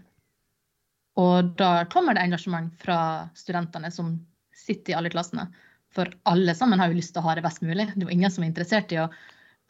og 1.21 1.55
da 1.61 1.85
kommer 1.93 2.17
det 2.17 2.27
engasjement 2.27 2.75
fra 2.81 3.29
studentene 3.37 3.91
som 3.93 4.15
sitter 4.57 4.93
i 4.93 4.97
alle 5.01 5.13
klassene. 5.13 5.49
For 5.93 6.09
alle 6.29 6.55
sammen 6.57 6.81
har 6.81 6.93
jo 6.93 7.01
lyst 7.01 7.13
til 7.17 7.21
å 7.21 7.27
ha 7.27 7.37
det 7.37 7.45
best 7.45 7.65
mulig. 7.65 7.89
Det 7.93 8.05
er 8.05 8.07
jo 8.07 8.15
ingen 8.15 8.33
som 8.33 8.45
er 8.45 8.53
interessert 8.53 8.93
i 8.95 9.01
å 9.03 9.09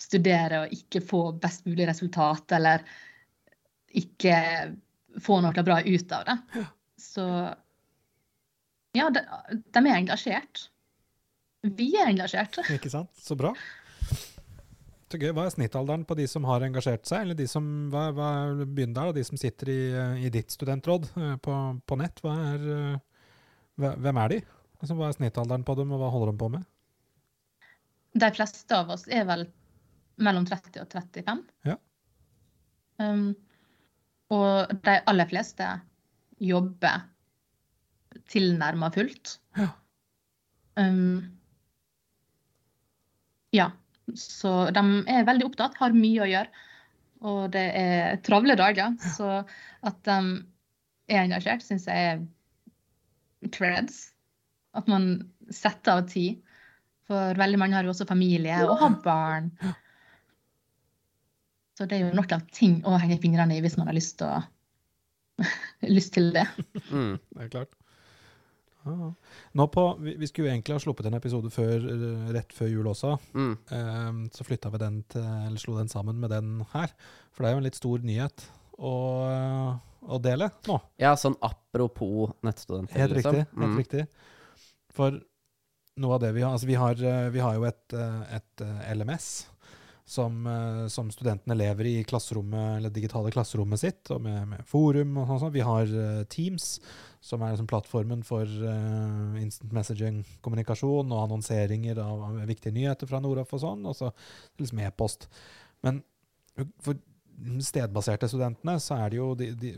studere 0.02 0.64
og 0.64 0.74
ikke 0.74 1.02
få 1.06 1.22
best 1.42 1.66
mulig 1.66 1.86
resultat, 1.88 2.54
eller 2.58 2.84
ikke 3.98 4.36
få 5.22 5.40
noe 5.44 5.64
bra 5.66 5.80
ut 5.84 6.14
av 6.16 6.28
det. 6.28 6.64
Så 7.00 7.26
ja, 8.96 9.08
de, 9.12 9.22
de 9.72 9.82
er 9.82 9.96
engasjert. 9.96 10.66
Vi 11.62 11.92
er 11.96 12.10
engasjert. 12.10 12.58
Ikke 12.74 12.90
sant. 12.92 13.12
Så 13.16 13.36
bra. 13.38 13.52
Så 15.12 15.20
gøy. 15.20 15.30
Hva 15.36 15.46
er 15.46 15.54
snittalderen 15.54 16.04
på 16.08 16.16
de 16.18 16.26
som 16.28 16.44
har 16.48 16.64
engasjert 16.66 17.06
seg, 17.08 17.22
eller 17.24 17.38
de 17.38 17.46
som 17.48 17.64
hva, 17.92 18.08
hva 18.16 18.30
begynner 18.64 19.12
der, 19.12 19.14
de 19.20 19.24
som 19.28 19.38
sitter 19.40 19.70
i, 19.70 19.80
i 20.26 20.32
ditt 20.32 20.52
studentråd 20.52 21.06
eh, 21.12 21.36
på, 21.44 21.56
på 21.86 21.98
nett? 22.00 22.20
Er, 22.26 22.66
eh, 22.76 22.98
hvem 23.78 24.20
er 24.24 24.34
de? 24.34 24.40
Altså, 24.80 24.96
hva 24.98 25.08
er 25.08 25.16
snittalderen 25.16 25.64
på 25.68 25.76
dem, 25.78 25.94
og 25.94 26.02
hva 26.02 26.10
holder 26.12 26.32
de 26.32 26.40
på 26.42 26.50
med? 26.56 26.66
De 28.12 28.28
fleste 28.34 28.76
av 28.76 28.90
oss 28.92 29.06
er 29.08 29.24
vel 29.28 29.46
mellom 30.20 30.44
30 30.48 30.82
og 30.82 30.92
35. 30.92 31.44
Ja. 31.70 31.78
Um, 33.00 33.30
og 34.32 34.72
de 34.86 34.96
aller 35.10 35.28
fleste 35.30 35.68
jobber 36.42 37.04
tilnærma 38.32 38.90
fullt. 38.94 39.36
Ja. 39.58 39.68
Um, 40.80 41.38
ja. 43.52 43.70
Så 44.18 44.50
de 44.74 44.82
er 45.08 45.26
veldig 45.28 45.46
opptatt, 45.46 45.76
har 45.80 45.94
mye 45.96 46.24
å 46.24 46.30
gjøre. 46.30 46.68
Og 47.22 47.42
det 47.54 47.66
er 47.78 48.16
travle 48.26 48.56
dager. 48.58 48.96
Så 49.14 49.28
at 49.86 50.00
de 50.08 50.16
er 51.12 51.22
engasjert, 51.22 51.62
syns 51.64 51.86
jeg 51.86 52.16
er 52.16 53.52
creds. 53.54 54.08
At 54.74 54.88
man 54.90 55.12
setter 55.52 56.00
av 56.00 56.08
tid. 56.10 56.40
For 57.06 57.38
veldig 57.38 57.60
mange 57.60 57.76
har 57.76 57.86
jo 57.86 57.92
også 57.92 58.08
familie 58.08 58.56
og 58.64 58.78
har 58.80 58.98
barn. 59.04 59.52
Så 61.78 61.86
det 61.88 61.98
er 61.98 62.06
jo 62.06 62.16
noen 62.16 62.48
ting 62.52 62.80
å 62.88 62.98
henge 63.00 63.20
fingrene 63.22 63.56
i 63.56 63.62
hvis 63.64 63.78
man 63.80 63.88
har 63.88 63.96
lyst 63.96 64.18
til, 64.20 64.28
å, 64.28 65.46
lyst 65.96 66.14
til 66.16 66.32
det. 66.34 66.48
Mm. 66.90 67.16
Det 67.32 67.46
er 67.46 67.54
klart. 67.56 67.78
Nå 69.52 69.66
på, 69.70 69.82
vi, 70.00 70.16
vi, 70.18 70.26
skulle 70.26 70.48
jo 70.48 70.52
egentlig 70.56 70.74
ha 70.74 70.82
sluppet 70.82 71.06
en 71.06 71.14
episode 71.14 71.50
før, 71.54 71.84
rett 72.34 72.54
før 72.56 72.70
jul 72.70 72.88
også. 72.90 73.12
Mm. 73.38 73.52
Um, 73.70 74.22
så 74.34 74.46
flytta 74.46 74.72
vi 74.74 74.80
den 74.82 74.98
til, 75.12 75.22
eller 75.22 75.62
slo 75.62 75.76
den 75.78 75.92
sammen 75.92 76.18
med 76.18 76.34
den 76.34 76.64
her. 76.72 76.90
For 77.30 77.44
det 77.44 77.50
er 77.50 77.56
jo 77.56 77.62
en 77.62 77.68
litt 77.68 77.78
stor 77.78 78.06
nyhet 78.06 78.46
å, 78.82 78.94
å 80.02 80.20
dele 80.22 80.50
nå. 80.66 80.80
Ja, 81.02 81.14
sånn 81.18 81.38
apropos 81.46 82.34
nettstudenter. 82.42 83.04
Helt 83.04 83.16
liksom. 83.20 83.38
riktig. 83.38 83.60
helt 83.62 83.70
mm. 83.70 83.78
riktig. 83.84 84.06
For 84.92 85.22
noe 86.02 86.16
av 86.16 86.24
det 86.24 86.32
vi 86.34 86.42
har 86.42 86.56
Altså, 86.56 86.66
vi 86.66 86.76
har, 86.80 86.98
vi 87.32 87.44
har 87.44 87.56
jo 87.56 87.68
et, 87.68 87.98
et 88.34 88.66
LMS. 88.96 89.30
Som, 90.12 90.42
som, 90.92 91.08
studentene 91.08 91.54
lever 91.56 91.86
i 91.88 91.92
klasserommet, 92.04 92.74
eller 92.76 92.92
digitale 92.92 93.30
klasserommet 93.32 93.80
sitt, 93.80 94.10
og 94.12 94.18
med, 94.26 94.42
med 94.50 94.66
forum 94.68 95.14
og 95.22 95.30
sånn. 95.40 95.54
Vi 95.54 95.62
har 95.64 95.88
Teams, 96.28 96.66
som 97.22 97.42
er 97.42 97.54
liksom 97.54 97.68
plattformen 97.70 98.24
for 98.26 98.42
uh, 98.44 99.38
instant 99.38 99.70
messaging-kommunikasjon 99.76 101.12
og 101.14 101.20
annonseringer 101.22 102.00
av, 102.02 102.24
av, 102.26 102.40
viktige 102.50 102.74
nyheter 102.74 103.06
fra 103.06 103.20
Noraf 103.22 103.54
og 103.54 103.62
sånn, 103.62 103.84
og 103.86 103.94
så 103.94 104.10
liksom 104.58 104.82
e-post. 104.82 105.28
Men 105.86 106.02
for 106.82 106.98
stedbaserte 107.62 108.28
studentene 108.30 108.74
så 108.82 108.98
er 109.04 109.12
det 109.12 109.20
jo 109.20 109.28
de, 109.38 109.52
de, 109.58 109.70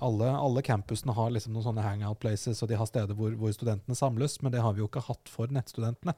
alle, 0.00 0.30
alle, 0.32 0.64
campusene 0.64 1.12
har 1.16 1.34
liksom 1.34 1.52
noen 1.52 1.68
sånne 1.68 1.84
hangout 1.84 2.22
places, 2.22 2.62
og 2.64 2.72
de 2.72 2.80
har 2.80 2.88
steder 2.88 3.18
hvor, 3.18 3.36
hvor 3.36 3.52
studentene 3.52 3.98
samles, 3.98 4.38
men 4.40 4.54
det 4.54 4.64
har 4.64 4.72
vi 4.72 4.80
jo 4.80 4.88
ikke 4.88 5.04
hatt 5.04 5.28
for 5.28 5.52
nettstudentene. 5.52 6.16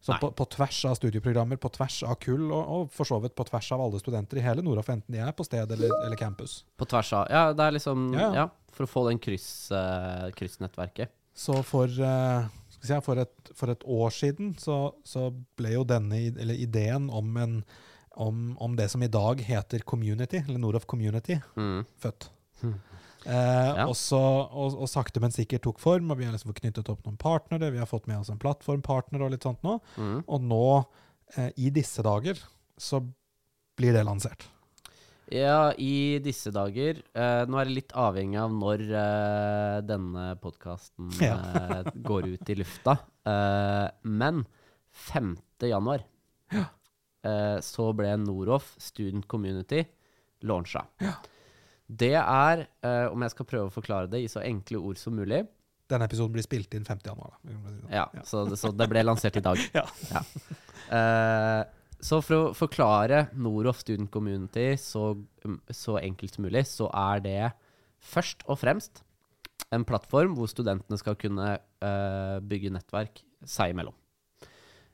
Så 0.00 0.14
på, 0.20 0.30
på, 0.30 0.44
tvers 0.44 0.84
av 0.84 0.94
studieprogrammer, 0.94 1.58
på 1.58 1.68
tvers 1.74 2.02
av 2.06 2.14
kull, 2.22 2.46
og, 2.52 2.60
og, 2.62 2.90
for 2.94 3.08
så 3.08 3.18
vidt 3.22 3.34
på 3.36 3.44
tvers 3.48 3.72
av 3.74 3.82
alle 3.82 3.98
studenter 3.98 4.38
i 4.38 4.44
hele 4.44 4.62
Nordaf, 4.62 4.92
enten 4.94 5.14
de 5.14 5.22
er 5.24 5.34
på 5.34 5.46
sted 5.46 5.74
eller, 5.74 5.90
eller, 6.04 6.16
campus. 6.20 6.60
På 6.78 6.86
tvers 6.88 7.10
av 7.18 7.26
Ja, 7.34 7.42
det 7.56 7.66
er 7.66 7.74
liksom 7.74 8.06
Ja, 8.14 8.28
ja. 8.36 8.46
for 8.74 8.86
å 8.86 8.92
få 8.92 9.04
den 9.08 9.18
kryss, 9.22 9.48
uh, 9.74 10.30
kryssnettverket. 10.38 11.10
Så 11.38 11.58
for, 11.66 11.90
uh, 11.90 12.46
si, 12.78 12.94
for, 13.02 13.24
et, 13.24 13.52
for, 13.58 13.74
et, 13.74 13.82
år 13.82 14.14
siden 14.14 14.54
så, 14.58 14.78
så, 15.06 15.28
ble 15.58 15.74
jo 15.74 15.84
denne 15.86 16.22
eller 16.30 16.62
ideen 16.62 17.10
om, 17.10 17.34
en, 17.42 17.60
om, 18.14 18.52
om, 18.62 18.78
det 18.78 18.88
som 18.94 19.02
i 19.02 19.10
dag 19.10 19.42
heter 19.42 19.82
Community, 19.82 20.44
eller 20.46 20.62
Nordaf 20.62 20.86
Community, 20.86 21.40
mm. 21.58 21.82
født. 21.98 22.30
Mm. 22.62 22.78
Eh, 23.26 23.70
ja. 23.78 23.86
også, 23.88 24.18
og, 24.18 24.76
og, 24.78 24.88
sakte, 24.90 25.20
men 25.22 25.34
sikkert 25.34 25.64
tok 25.66 25.80
form, 25.82 26.12
og 26.12 26.20
vi 26.20 26.28
har 26.28 26.34
liksom 26.34 26.54
knyttet 26.56 26.90
opp 26.92 27.02
noen 27.06 27.18
partnere. 27.20 27.72
Vi 27.74 27.80
har 27.80 27.90
fått 27.90 28.06
med 28.10 28.20
oss 28.20 28.30
en 28.32 28.40
plattformpartner 28.40 29.24
og 29.24 29.34
litt 29.34 29.46
sånt 29.46 29.64
nå. 29.66 29.78
Mm. 29.96 30.20
Og 30.26 30.46
nå, 30.46 30.68
eh, 31.36 31.50
i 31.58 31.72
disse 31.74 32.04
dager, 32.06 32.40
så 32.78 33.02
blir 33.78 33.96
det 33.96 34.06
lansert. 34.06 34.46
Ja, 35.34 35.74
i 35.76 36.18
disse 36.24 36.50
dager. 36.54 37.02
Eh, 37.12 37.42
nå 37.48 37.58
er 37.60 37.68
det 37.68 37.76
litt 37.76 37.92
avhengig 37.98 38.38
av 38.40 38.54
når 38.54 38.84
eh, 38.86 39.78
denne 39.84 40.30
podkasten 40.40 41.10
ja. 41.20 41.36
Eh, 41.36 41.90
går 42.08 42.30
ut 42.32 42.52
i 42.52 42.56
lufta. 42.56 42.96
Eh, 43.28 43.86
men 44.08 44.46
5. 45.08 45.34
januar 45.68 46.02
ja. 46.50 46.64
så 47.62 47.90
ble 47.92 48.14
Noroff 48.22 48.70
Student 48.80 49.26
Community 49.28 49.82
launcha. 50.48 50.86
Ja. 51.02 51.12
Det 51.88 52.14
er, 52.20 52.66
uh, 52.84 53.06
om 53.14 53.22
jeg 53.24 53.32
skal 53.32 53.48
prøve 53.48 53.70
å 53.70 53.72
forklare 53.72 54.10
det 54.12 54.20
i 54.20 54.28
så 54.28 54.42
enkle 54.44 54.80
ord 54.90 55.00
som 55.00 55.16
mulig 55.16 55.46
Denne 55.88 56.04
episoden 56.04 56.34
blir 56.34 56.44
spilt 56.44 56.74
inn 56.76 56.84
50. 56.84 57.06
januar. 57.08 57.38
Ja, 57.88 58.02
ja. 58.12 58.22
Så, 58.28 58.42
så, 58.60 58.68
det 58.76 58.90
ble 58.92 59.00
lansert 59.06 59.38
i 59.40 59.40
dag. 59.40 59.56
ja. 59.78 59.86
ja. 60.12 60.20
Uh, 60.92 61.62
så 62.04 62.18
for 62.20 62.36
å 62.36 62.50
forklare 62.52 63.22
Noroff 63.40 63.80
Student 63.80 64.10
Community 64.12 64.74
så, 64.76 65.14
så, 65.72 65.96
enkelt 66.02 66.36
som 66.36 66.44
mulig, 66.44 66.66
så 66.68 66.90
er 66.92 67.24
det 67.24 67.38
først 68.04 68.44
og 68.44 68.60
fremst 68.60 69.00
en 69.72 69.86
plattform 69.88 70.36
hvor 70.36 70.52
studentene 70.52 71.00
skal 71.00 71.16
kunne 71.18 71.54
uh, 71.56 72.36
bygge 72.44 72.74
nettverk 72.76 73.24
seg 73.48 73.72
imellom. 73.72 73.96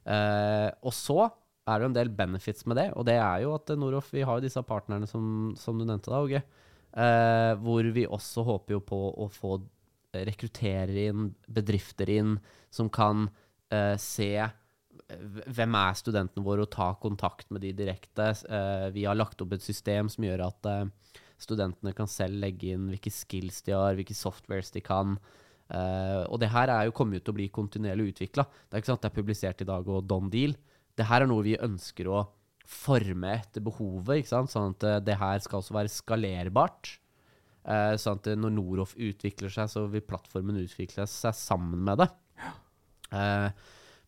og 0.06 0.92
så 0.94 1.24
er 1.64 1.80
det 1.80 1.86
en 1.88 1.96
del 1.96 2.10
benefits 2.12 2.66
med 2.68 2.78
det, 2.78 2.90
og 2.94 3.06
det 3.08 3.16
er 3.18 3.42
jo 3.42 3.54
at 3.56 3.72
Noroff 3.80 4.12
vi 4.14 4.22
har 4.22 4.38
jo 4.38 4.44
disse 4.44 4.62
partnerne 4.62 5.08
som, 5.10 5.56
som 5.58 5.74
du 5.80 5.86
nevnte 5.88 6.12
da, 6.12 6.22
Åge. 6.22 6.42
Uh, 6.94 7.56
hvor 7.58 7.86
vi 7.90 8.04
også 8.06 8.44
håper 8.46 8.76
jo 8.76 8.82
på 8.86 8.98
å 9.18 9.26
få 9.32 9.56
rekruttere 10.14 11.08
inn 11.08 11.32
bedrifter 11.50 12.12
inn 12.14 12.36
som 12.70 12.86
kan 12.86 13.24
uh, 13.26 13.96
se 13.98 14.30
hvem 15.10 15.74
er 15.74 15.96
studentene 15.98 16.44
våre, 16.46 16.62
og 16.62 16.70
ta 16.70 16.92
kontakt 17.02 17.50
med 17.50 17.64
de 17.66 17.72
direkte. 17.74 18.28
Uh, 18.46 18.92
vi 18.94 19.08
har 19.08 19.18
lagt 19.18 19.42
opp 19.42 19.56
et 19.56 19.64
system 19.64 20.10
som 20.12 20.26
gjør 20.26 20.46
at 20.46 20.70
studentene 21.42 21.92
kan 21.98 22.08
selv 22.08 22.38
legge 22.44 22.70
inn 22.76 22.86
hvilke 22.92 23.10
skills 23.10 23.58
de 23.66 23.74
har, 23.74 23.98
hvilke 23.98 24.14
softwares 24.14 24.70
de 24.70 24.80
kan. 24.84 25.18
og 26.30 26.38
det 26.38 26.48
her 26.52 26.70
er 26.70 26.84
jo 26.86 26.94
kommet 26.94 27.24
til 27.24 27.34
å 27.34 27.36
bli 27.36 27.48
kontinuerlig 27.50 28.12
utvikla. 28.12 28.44
Det 28.46 28.76
er 28.76 28.82
ikke 28.82 28.92
sant 28.92 29.02
det 29.02 29.10
er 29.10 29.18
publisert 29.18 29.60
i 29.60 29.66
dag 29.66 29.88
og 29.88 30.06
don 30.06 30.30
deal. 30.30 30.54
Det 30.94 31.08
her 31.10 31.24
er 31.24 31.26
noe 31.26 31.42
vi 31.42 31.58
ønsker 31.58 32.08
å 32.08 32.22
forme 32.64 33.37
etter 33.38 33.64
behovet, 33.64 34.23
ikke 34.23 34.33
sant? 34.33 34.52
sånn 34.52 34.75
at 34.75 34.87
eh, 34.88 35.00
det 35.04 35.18
her 35.21 35.42
skal 35.44 35.61
også 35.61 35.76
være 35.76 35.92
skalerbart. 35.92 36.94
Eh, 37.64 37.94
sånn 38.00 38.21
at 38.21 38.33
når 38.40 38.52
Noroff 38.56 38.94
utvikler 38.97 39.52
seg, 39.52 39.71
så 39.73 39.87
vil 39.92 40.04
plattformen 40.04 40.61
utvikle 40.62 41.06
seg 41.11 41.37
sammen 41.37 41.85
med 41.87 42.02
det. 42.02 42.11
Eh, 43.14 43.49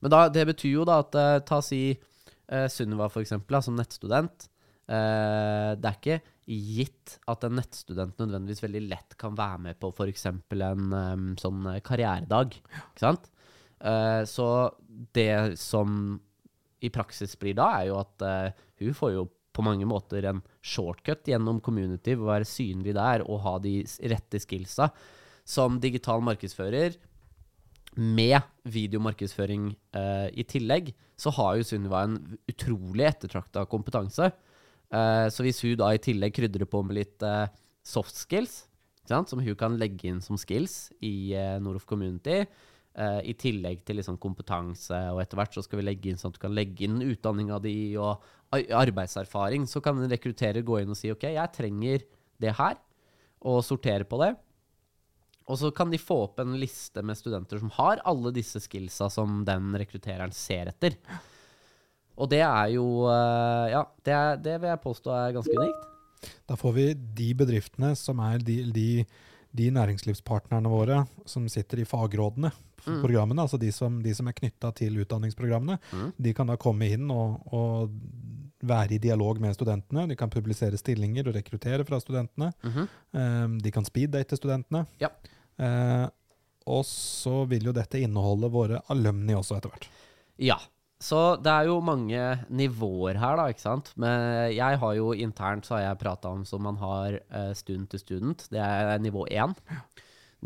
men 0.02 0.12
da, 0.12 0.26
det 0.32 0.44
betyr 0.48 0.78
jo 0.80 0.84
da 0.88 1.00
at 1.04 1.16
eh, 1.16 1.38
Ta 1.46 1.60
si 1.64 1.80
eh, 1.92 2.66
Sunniva, 2.72 3.08
for 3.12 3.24
eksempel, 3.24 3.58
som 3.64 3.76
nettstudent. 3.78 4.48
Eh, 4.86 5.70
det 5.80 5.90
er 5.90 6.00
ikke 6.00 6.18
gitt 6.46 7.16
at 7.26 7.42
en 7.46 7.56
nettstudent 7.58 8.20
nødvendigvis 8.22 8.62
veldig 8.62 8.82
lett 8.86 9.16
kan 9.18 9.34
være 9.38 9.62
med 9.64 9.80
på 9.82 9.90
f.eks. 9.90 10.28
en 10.30 11.32
sånn 11.40 11.72
eh, 11.72 11.80
karrieredag. 11.86 12.54
Ikke 12.60 13.02
sant? 13.02 13.30
Eh, 13.80 14.22
så 14.28 14.48
det 15.16 15.58
som 15.60 16.20
i 16.86 16.92
praksis 16.94 17.34
blir 17.40 17.56
da, 17.58 17.72
er 17.80 17.90
jo 17.90 17.98
at 18.00 18.24
uh, 18.24 18.64
hun 18.82 18.96
får 18.96 19.16
jo 19.16 19.26
på 19.56 19.64
mange 19.64 19.88
måter 19.88 20.26
en 20.28 20.42
shortcut 20.64 21.28
gjennom 21.28 21.62
community, 21.64 22.14
ved 22.14 22.26
å 22.26 22.32
være 22.34 22.48
synlig 22.48 22.96
der 22.96 23.24
og 23.24 23.42
ha 23.46 23.56
de 23.64 23.78
rette 24.12 24.40
skillsa. 24.42 24.90
Som 25.46 25.80
digital 25.80 26.24
markedsfører, 26.26 26.98
med 27.96 28.44
videomarkedsføring 28.68 29.70
uh, 29.96 30.28
i 30.28 30.44
tillegg, 30.44 30.90
så 31.16 31.32
har 31.32 31.56
jo 31.56 31.64
Sunniva 31.64 32.02
en 32.04 32.18
utrolig 32.50 33.06
ettertrakta 33.08 33.64
kompetanse. 33.70 34.28
Uh, 34.92 35.26
så 35.32 35.46
hvis 35.46 35.62
hun 35.64 35.78
da 35.80 35.94
i 35.94 36.02
tillegg 36.02 36.36
krydrer 36.36 36.68
på 36.68 36.82
med 36.84 36.98
litt 36.98 37.24
uh, 37.24 37.48
soft 37.86 38.18
skills, 38.18 38.66
som 39.06 39.40
hun 39.40 39.56
kan 39.56 39.78
legge 39.78 40.10
inn 40.10 40.20
som 40.20 40.36
skills 40.36 40.90
i 41.06 41.30
Noroff 41.62 41.84
Community, 41.86 42.40
eh, 42.98 43.20
i 43.30 43.34
tillegg 43.38 43.84
til 43.86 44.00
liksom 44.00 44.18
kompetanse, 44.22 44.98
og 45.12 45.20
etter 45.22 45.40
hvert 45.40 45.54
så 45.56 45.64
skal 45.64 45.80
vi 45.80 45.86
legge 45.88 46.10
inn 46.10 46.20
sånn 46.20 46.34
at 46.34 46.40
du 46.40 46.42
kan 46.46 46.56
legge 46.56 46.88
inn 46.88 46.98
utdanninga 47.04 47.60
di 47.64 47.76
og 48.00 48.24
arbeidserfaring, 48.54 49.66
så 49.68 49.82
kan 49.84 49.98
en 49.98 50.10
rekrutterer 50.10 50.64
gå 50.66 50.80
inn 50.80 50.92
og 50.94 50.98
si 50.98 51.10
ok, 51.12 51.28
jeg 51.34 51.54
trenger 51.54 52.04
det 52.42 52.52
her, 52.56 52.76
og 53.46 53.64
sortere 53.64 54.06
på 54.08 54.20
det. 54.22 54.32
Og 55.46 55.58
så 55.60 55.70
kan 55.74 55.92
de 55.92 55.98
få 56.00 56.24
opp 56.24 56.40
en 56.42 56.56
liste 56.58 57.02
med 57.06 57.18
studenter 57.18 57.60
som 57.62 57.70
har 57.76 58.02
alle 58.08 58.32
disse 58.34 58.58
skillsa 58.64 59.06
som 59.12 59.44
den 59.46 59.70
rekruttereren 59.78 60.34
ser 60.34 60.72
etter. 60.72 60.96
Og 62.16 62.30
det 62.32 62.42
er 62.42 62.72
jo 62.74 63.04
uh, 63.06 63.68
Ja, 63.70 63.84
det, 64.02 64.16
er, 64.16 64.40
det 64.42 64.56
vil 64.62 64.72
jeg 64.72 64.82
påstå 64.82 65.14
er 65.14 65.36
ganske 65.36 65.54
unikt. 65.60 65.92
Da 66.48 66.56
får 66.58 66.74
vi 66.74 66.86
de 67.20 67.28
bedriftene 67.38 67.92
som 67.98 68.20
er 68.24 68.42
de, 68.42 68.56
de, 68.74 68.88
de 69.56 69.70
næringslivspartnerne 69.74 70.70
våre 70.70 71.02
som 71.28 71.46
sitter 71.52 71.82
i 71.82 71.88
fagrådene 71.88 72.52
for 72.52 72.92
Mm. 72.92 73.00
programmene, 73.02 73.42
altså 73.42 73.58
de 73.58 73.72
som, 73.72 73.96
de 74.02 74.12
som 74.14 74.28
er 74.28 74.34
knytta 74.36 74.70
til 74.78 74.98
utdanningsprogrammene. 75.02 75.78
Mm. 75.90 76.10
De 76.22 76.34
kan 76.36 76.46
da 76.46 76.54
komme 76.60 76.86
inn 76.94 77.08
og, 77.10 77.40
og 77.50 77.90
være 78.62 78.94
i 78.94 79.00
dialog 79.02 79.40
med 79.42 79.56
studentene. 79.56 80.06
De 80.08 80.16
kan 80.16 80.30
publisere 80.30 80.78
stillinger 80.78 81.26
og 81.26 81.34
rekruttere 81.34 81.84
fra 81.88 81.98
studentene. 82.00 82.52
Mhm. 82.62 82.86
Um, 83.16 83.58
de 83.64 83.72
kan 83.74 83.84
speeddate 83.84 84.38
studentene. 84.38 84.84
Ja. 85.02 85.10
Uh, 85.58 86.06
og 86.66 86.84
så 86.86 87.44
vil 87.50 87.68
jo 87.68 87.74
dette 87.74 88.00
inneholde 88.02 88.50
våre 88.50 88.80
alumni 88.92 89.34
også 89.34 89.56
etter 89.58 89.72
hvert. 89.72 89.88
Ja. 90.42 90.58
Så 90.96 91.36
det 91.44 91.52
er 91.52 91.66
jo 91.68 91.76
mange 91.84 92.20
nivåer 92.48 93.18
her, 93.20 93.36
da, 93.36 93.50
ikke 93.52 93.64
sant. 93.66 93.90
Men 94.00 94.48
jeg 94.54 94.78
har 94.80 94.94
jo 94.96 95.10
internt 95.12 95.68
så 95.68 95.76
har 95.76 95.90
jeg 95.90 96.00
prata 96.00 96.32
om 96.32 96.44
som 96.48 96.62
man 96.64 96.78
har 96.80 97.18
eh, 97.20 97.52
student 97.58 97.90
til 97.92 98.00
student. 98.00 98.46
Det 98.52 98.62
er 98.62 98.96
nivå 99.04 99.26
én. 99.28 99.52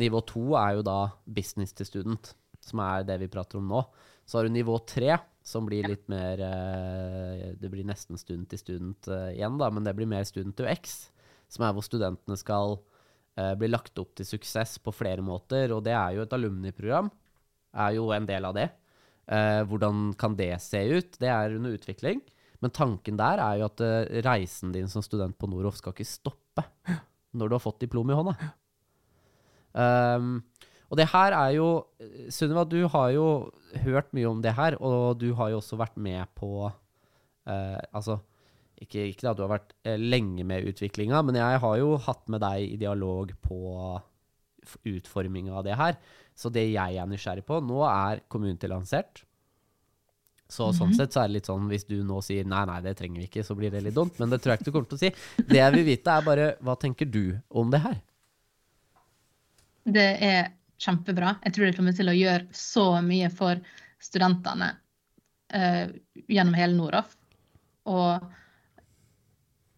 Nivå 0.00 0.22
to 0.26 0.56
er 0.58 0.78
jo 0.78 0.86
da 0.86 1.12
business 1.26 1.74
til 1.76 1.86
student, 1.86 2.32
som 2.66 2.82
er 2.82 3.06
det 3.06 3.20
vi 3.22 3.30
prater 3.30 3.60
om 3.60 3.70
nå. 3.70 3.84
Så 4.26 4.38
har 4.38 4.46
du 4.46 4.54
nivå 4.54 4.74
tre, 4.90 5.20
som 5.46 5.64
blir 5.66 5.86
litt 5.88 6.04
mer 6.12 6.42
eh, 6.44 7.46
Det 7.58 7.70
blir 7.72 7.86
nesten 7.86 8.18
student 8.20 8.50
til 8.50 8.60
student 8.60 9.08
eh, 9.08 9.36
igjen, 9.38 9.56
da, 9.58 9.70
men 9.70 9.86
det 9.86 9.94
blir 9.98 10.10
mer 10.10 10.26
student 10.26 10.58
to 10.58 10.66
X, 10.66 11.12
som 11.50 11.66
er 11.66 11.76
hvor 11.76 11.86
studentene 11.86 12.38
skal 12.38 12.80
bli 13.56 13.68
lagt 13.70 13.96
opp 14.02 14.10
til 14.18 14.26
suksess 14.26 14.74
på 14.82 14.92
flere 14.92 15.22
måter. 15.24 15.70
Og 15.72 15.78
det 15.86 15.94
er 15.96 16.16
jo 16.16 16.24
et 16.26 16.34
alumniprogram. 16.34 17.06
Er 17.72 17.94
jo 17.96 18.10
en 18.12 18.26
del 18.28 18.44
av 18.44 18.52
det. 18.58 18.66
Eh, 19.30 19.62
hvordan 19.70 20.10
kan 20.18 20.34
det 20.38 20.52
se 20.64 20.82
ut? 20.90 21.18
Det 21.20 21.30
er 21.30 21.56
under 21.56 21.76
utvikling. 21.76 22.22
Men 22.60 22.74
tanken 22.76 23.16
der 23.20 23.40
er 23.40 23.60
jo 23.60 23.68
at 23.70 23.82
eh, 23.84 24.20
reisen 24.26 24.74
din 24.74 24.90
som 24.90 25.04
student 25.04 25.38
på 25.38 25.48
Noroff 25.48 25.78
skal 25.80 25.94
ikke 25.94 26.08
stoppe 26.08 26.66
når 27.38 27.48
du 27.48 27.56
har 27.56 27.62
fått 27.62 27.80
diplom 27.84 28.10
i 28.10 28.16
hånda. 28.18 28.34
Um, 29.70 30.40
og 30.90 30.98
det 30.98 31.06
her 31.12 31.34
er 31.36 31.52
jo 31.54 31.66
Sunniva, 32.34 32.64
du 32.66 32.82
har 32.90 33.12
jo 33.14 33.26
hørt 33.84 34.10
mye 34.16 34.26
om 34.26 34.40
det 34.42 34.56
her, 34.56 34.74
og 34.82 35.20
du 35.20 35.30
har 35.38 35.52
jo 35.52 35.60
også 35.60 35.78
vært 35.78 35.94
med 35.94 36.26
på 36.34 36.66
eh, 36.66 37.78
Altså, 37.94 38.18
ikke, 38.80 39.06
ikke 39.12 39.28
at 39.30 39.38
du 39.38 39.44
har 39.44 39.52
vært 39.52 39.74
eh, 39.86 40.00
lenge 40.00 40.42
med 40.46 40.66
utviklinga, 40.72 41.22
men 41.22 41.38
jeg 41.38 41.62
har 41.62 41.76
jo 41.78 41.94
hatt 42.02 42.26
med 42.32 42.42
deg 42.42 42.74
i 42.74 42.80
dialog 42.80 43.30
på 43.46 43.60
utforminga 44.88 45.56
av 45.56 45.66
det 45.66 45.78
her. 45.78 45.98
Så 46.36 46.52
det 46.52 46.68
jeg 46.70 46.96
er 46.96 47.08
nysgjerrig 47.08 47.44
på 47.48 47.60
Nå 47.64 47.82
er 47.88 48.22
community 48.32 48.70
lansert. 48.70 49.24
Så 50.50 50.72
sånn 50.74 50.94
sett 50.98 51.14
så 51.14 51.22
er 51.22 51.28
det 51.28 51.36
litt 51.36 51.48
sånn 51.48 51.68
hvis 51.70 51.86
du 51.86 52.00
nå 52.02 52.18
sier 52.26 52.46
nei, 52.48 52.64
nei, 52.66 52.80
det 52.82 52.96
trenger 52.98 53.22
vi 53.22 53.28
ikke, 53.28 53.44
så 53.46 53.54
blir 53.54 53.70
det 53.70 53.84
litt 53.86 53.94
dumt. 53.94 54.16
Men 54.18 54.32
det 54.32 54.40
tror 54.42 54.52
jeg 54.52 54.60
ikke 54.60 54.66
du 54.66 54.72
kommer 54.74 54.90
til 54.90 54.98
å 54.98 55.02
si. 55.04 55.10
Det 55.46 55.60
jeg 55.60 55.74
vil 55.76 55.86
vite, 55.86 56.16
er 56.16 56.26
bare 56.26 56.48
hva 56.66 56.74
tenker 56.80 57.06
du 57.06 57.24
om 57.54 57.70
det 57.70 57.82
her? 57.84 58.00
Det 59.86 60.08
er 60.26 60.50
kjempebra. 60.80 61.36
Jeg 61.46 61.54
tror 61.54 61.68
det 61.68 61.76
kommer 61.78 61.96
til 61.96 62.10
å 62.10 62.16
gjøre 62.16 62.48
så 62.56 62.86
mye 63.04 63.30
for 63.30 63.62
studentene 64.02 64.72
uh, 65.54 65.86
gjennom 66.26 66.58
hele 66.58 66.74
Noroff. 66.74 67.14
Og 67.90 68.26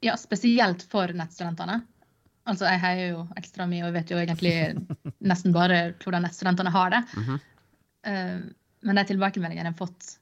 ja, 0.02 0.16
spesielt 0.18 0.86
for 0.90 1.12
nettstudentene. 1.14 1.82
Altså, 2.48 2.66
jeg 2.66 2.82
heier 2.82 3.12
jo 3.12 3.26
ekstra 3.38 3.68
mye 3.70 3.84
og 3.86 3.94
vet 3.94 4.10
jo 4.10 4.18
egentlig 4.18 4.54
nesten 5.22 5.54
bare 5.54 5.92
hvordan 6.02 6.26
studentene 6.34 6.72
har 6.74 6.90
det. 6.90 7.02
Mm 7.14 7.24
-hmm. 7.24 7.38
uh, 8.08 8.40
men 8.82 8.96
de 8.96 9.04
tilbakemeldingene 9.04 9.68
jeg 9.68 9.72
har 9.72 9.86
fått 9.86 10.18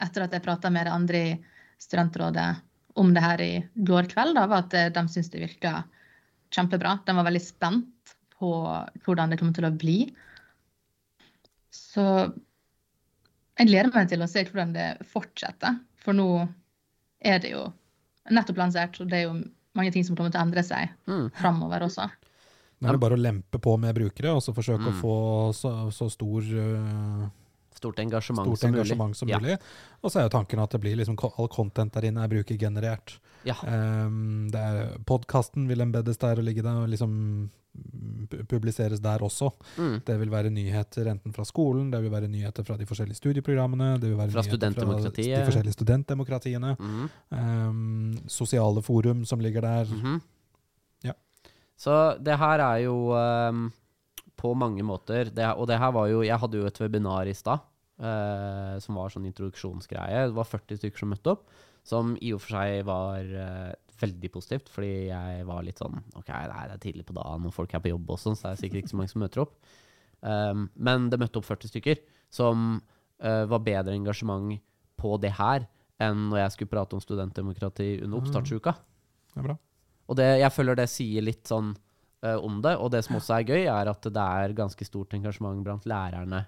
etter 0.00 0.24
at 0.24 0.32
jeg 0.32 0.42
prata 0.42 0.70
med 0.70 0.86
de 0.86 0.90
andre 0.90 1.18
i 1.18 1.38
studentrådet 1.78 2.56
om 2.98 3.14
det 3.14 3.20
her 3.22 3.40
i 3.40 3.68
går 3.74 4.08
kveld, 4.10 4.34
da, 4.34 4.46
var 4.46 4.64
at 4.64 4.74
eh, 4.74 4.90
de 4.94 5.08
syntes 5.08 5.30
det 5.30 5.40
virka 5.40 5.84
kjempebra. 6.54 6.98
De 7.06 7.14
var 7.14 7.26
veldig 7.28 7.42
spent 7.42 8.14
på 8.38 8.50
hvordan 9.04 9.30
det 9.30 9.38
kommer 9.38 9.54
til 9.54 9.68
å 9.68 9.74
bli. 9.74 9.98
Så 11.74 12.04
jeg 13.58 13.70
gleder 13.70 13.92
meg 13.94 14.10
til 14.10 14.22
å 14.22 14.30
se 14.30 14.44
hvordan 14.46 14.74
det 14.74 14.88
fortsetter. 15.12 15.78
For 16.02 16.16
nå 16.16 16.48
er 17.18 17.38
det 17.42 17.52
jo 17.54 17.68
nettopp 18.30 18.60
lansert, 18.60 18.98
og 19.02 19.10
det 19.10 19.20
er 19.20 19.26
jo 19.28 19.38
mange 19.78 19.92
ting 19.94 20.04
som 20.06 20.16
kommer 20.18 20.32
til 20.34 20.40
å 20.40 20.46
endre 20.46 20.62
seg 20.66 20.90
Mm. 21.08 21.30
framover 21.38 21.86
også. 21.88 22.08
Nå 22.80 22.88
er 22.88 22.92
det 22.94 23.00
bare 23.02 23.16
å 23.16 23.22
lempe 23.22 23.58
på 23.58 23.72
med 23.80 23.94
brukere, 23.96 24.34
og 24.36 24.42
så 24.44 24.52
forsøke 24.54 24.86
Mm. 24.86 24.92
å 24.92 25.00
få 25.00 25.14
så, 25.54 25.72
så 25.94 26.10
stor, 26.10 26.42
uh, 26.42 27.28
Stort 27.78 27.98
engasjement 28.02 28.42
stort 28.46 28.58
som 28.58 28.72
mulig. 28.72 29.14
som 29.14 29.28
mulig. 29.28 29.50
Ja. 29.54 29.56
Og 30.02 30.10
så 30.10 30.18
er 30.18 30.24
jo 30.28 30.34
tanken 30.34 30.58
at 30.62 30.70
det 30.70 30.80
blir 30.82 30.96
liksom, 30.98 31.16
all 31.38 31.48
content 31.48 31.92
der 31.94 32.02
inne 32.10 32.24
er 32.24 32.28
brukergenerert. 32.28 33.18
Ja. 33.46 33.54
Um, 33.62 34.48
er 34.52 34.98
Podkasten 35.06 35.68
vil 35.68 35.78
embeddes 35.80 36.18
der 36.18 36.38
og 36.38 36.44
ligge 36.44 36.62
der 36.62 36.74
og 36.82 36.88
liksom 36.90 37.50
publiseres 38.48 39.00
der 39.00 39.22
også. 39.24 39.50
Mm. 39.78 40.00
Det 40.06 40.16
vil 40.20 40.30
være 40.32 40.50
nyheter 40.52 41.10
enten 41.12 41.32
fra 41.32 41.44
skolen, 41.48 41.90
det 41.92 42.00
vil 42.02 42.12
være 42.12 42.28
nyheter 42.28 42.66
fra 42.66 42.76
de 42.76 42.86
forskjellige 42.88 43.20
studieprogrammene, 43.20 43.94
det 44.00 44.10
vil 44.10 44.18
være 44.18 44.34
Fra 44.34 44.42
nyheter 44.42 44.74
fra 44.74 45.12
de 45.16 45.44
forskjellige 45.46 45.76
studentdemokratiene. 45.78 46.76
mm. 46.78 47.08
Um, 47.38 48.18
sosiale 48.26 48.82
forum 48.82 49.24
som 49.24 49.40
ligger 49.40 49.60
der. 49.60 49.84
Mhm. 49.94 50.20
Ja. 51.04 51.12
Så 51.76 52.18
det 52.24 52.38
her 52.38 52.58
er 52.60 52.84
jo 52.84 53.14
um, 53.14 53.72
på 54.36 54.54
mange 54.54 54.82
måter 54.82 55.30
det, 55.34 55.46
Og 55.56 55.66
det 55.68 55.78
her 55.78 55.90
var 55.90 56.06
jo 56.08 56.22
Jeg 56.22 56.38
hadde 56.38 56.58
jo 56.58 56.66
et 56.66 56.80
webinar 56.80 57.26
i 57.26 57.34
stad 57.34 57.58
Uh, 57.98 58.78
som 58.78 58.94
var 58.94 59.10
sånn 59.10 59.24
introduksjonsgreie. 59.26 60.28
Det 60.30 60.34
var 60.36 60.46
40 60.46 60.76
stykker 60.78 61.00
som 61.02 61.08
møtte 61.10 61.32
opp, 61.32 61.48
som 61.82 62.12
i 62.22 62.30
og 62.32 62.38
for 62.44 62.54
seg 62.54 62.84
var 62.86 63.24
eh, 63.26 63.72
veldig 64.00 64.30
positivt, 64.34 64.70
fordi 64.72 65.08
jeg 65.08 65.44
var 65.48 65.64
litt 65.66 65.80
sånn 65.80 65.98
OK, 66.18 66.30
nei, 66.30 66.64
det 66.68 66.76
er 66.76 66.82
tidlig 66.82 67.06
på 67.08 67.16
dagen, 67.16 67.48
og 67.48 67.54
folk 67.54 67.74
er 67.74 67.82
på 67.84 67.92
jobb 67.92 68.14
også, 68.16 68.34
så 68.34 68.48
det 68.48 68.52
er 68.54 68.62
sikkert 68.62 68.82
ikke 68.82 68.92
så 68.92 69.00
mange 69.00 69.12
som 69.12 69.24
møter 69.24 69.44
opp. 69.44 69.56
Um, 70.18 70.68
men 70.74 71.08
det 71.12 71.20
møtte 71.22 71.38
opp 71.40 71.46
40 71.46 71.70
stykker 71.70 72.00
som 72.34 72.78
uh, 72.78 73.44
var 73.50 73.64
bedre 73.66 73.94
engasjement 73.94 74.58
på 74.98 75.14
det 75.22 75.34
her 75.38 75.68
enn 76.02 76.28
når 76.30 76.42
jeg 76.42 76.54
skulle 76.54 76.72
prate 76.72 76.94
om 76.96 77.02
studentdemokrati 77.02 77.90
under 78.04 78.20
oppstartsuka. 78.20 78.74
Det 79.34 79.42
er 79.42 79.46
bra. 79.50 79.58
Og 80.08 80.18
det, 80.18 80.28
jeg 80.40 80.54
føler 80.54 80.78
det 80.78 80.88
sier 80.90 81.24
litt 81.26 81.50
sånn 81.50 81.72
uh, 82.24 82.38
om 82.38 82.60
det. 82.64 82.74
Og 82.78 82.90
det 82.94 83.04
som 83.06 83.18
også 83.18 83.38
er 83.38 83.48
gøy, 83.50 83.62
er 83.66 83.90
at 83.90 84.10
det 84.10 84.26
er 84.42 84.56
ganske 84.58 84.86
stort 84.86 85.14
engasjement 85.18 85.62
blant 85.66 85.86
lærerne. 85.90 86.44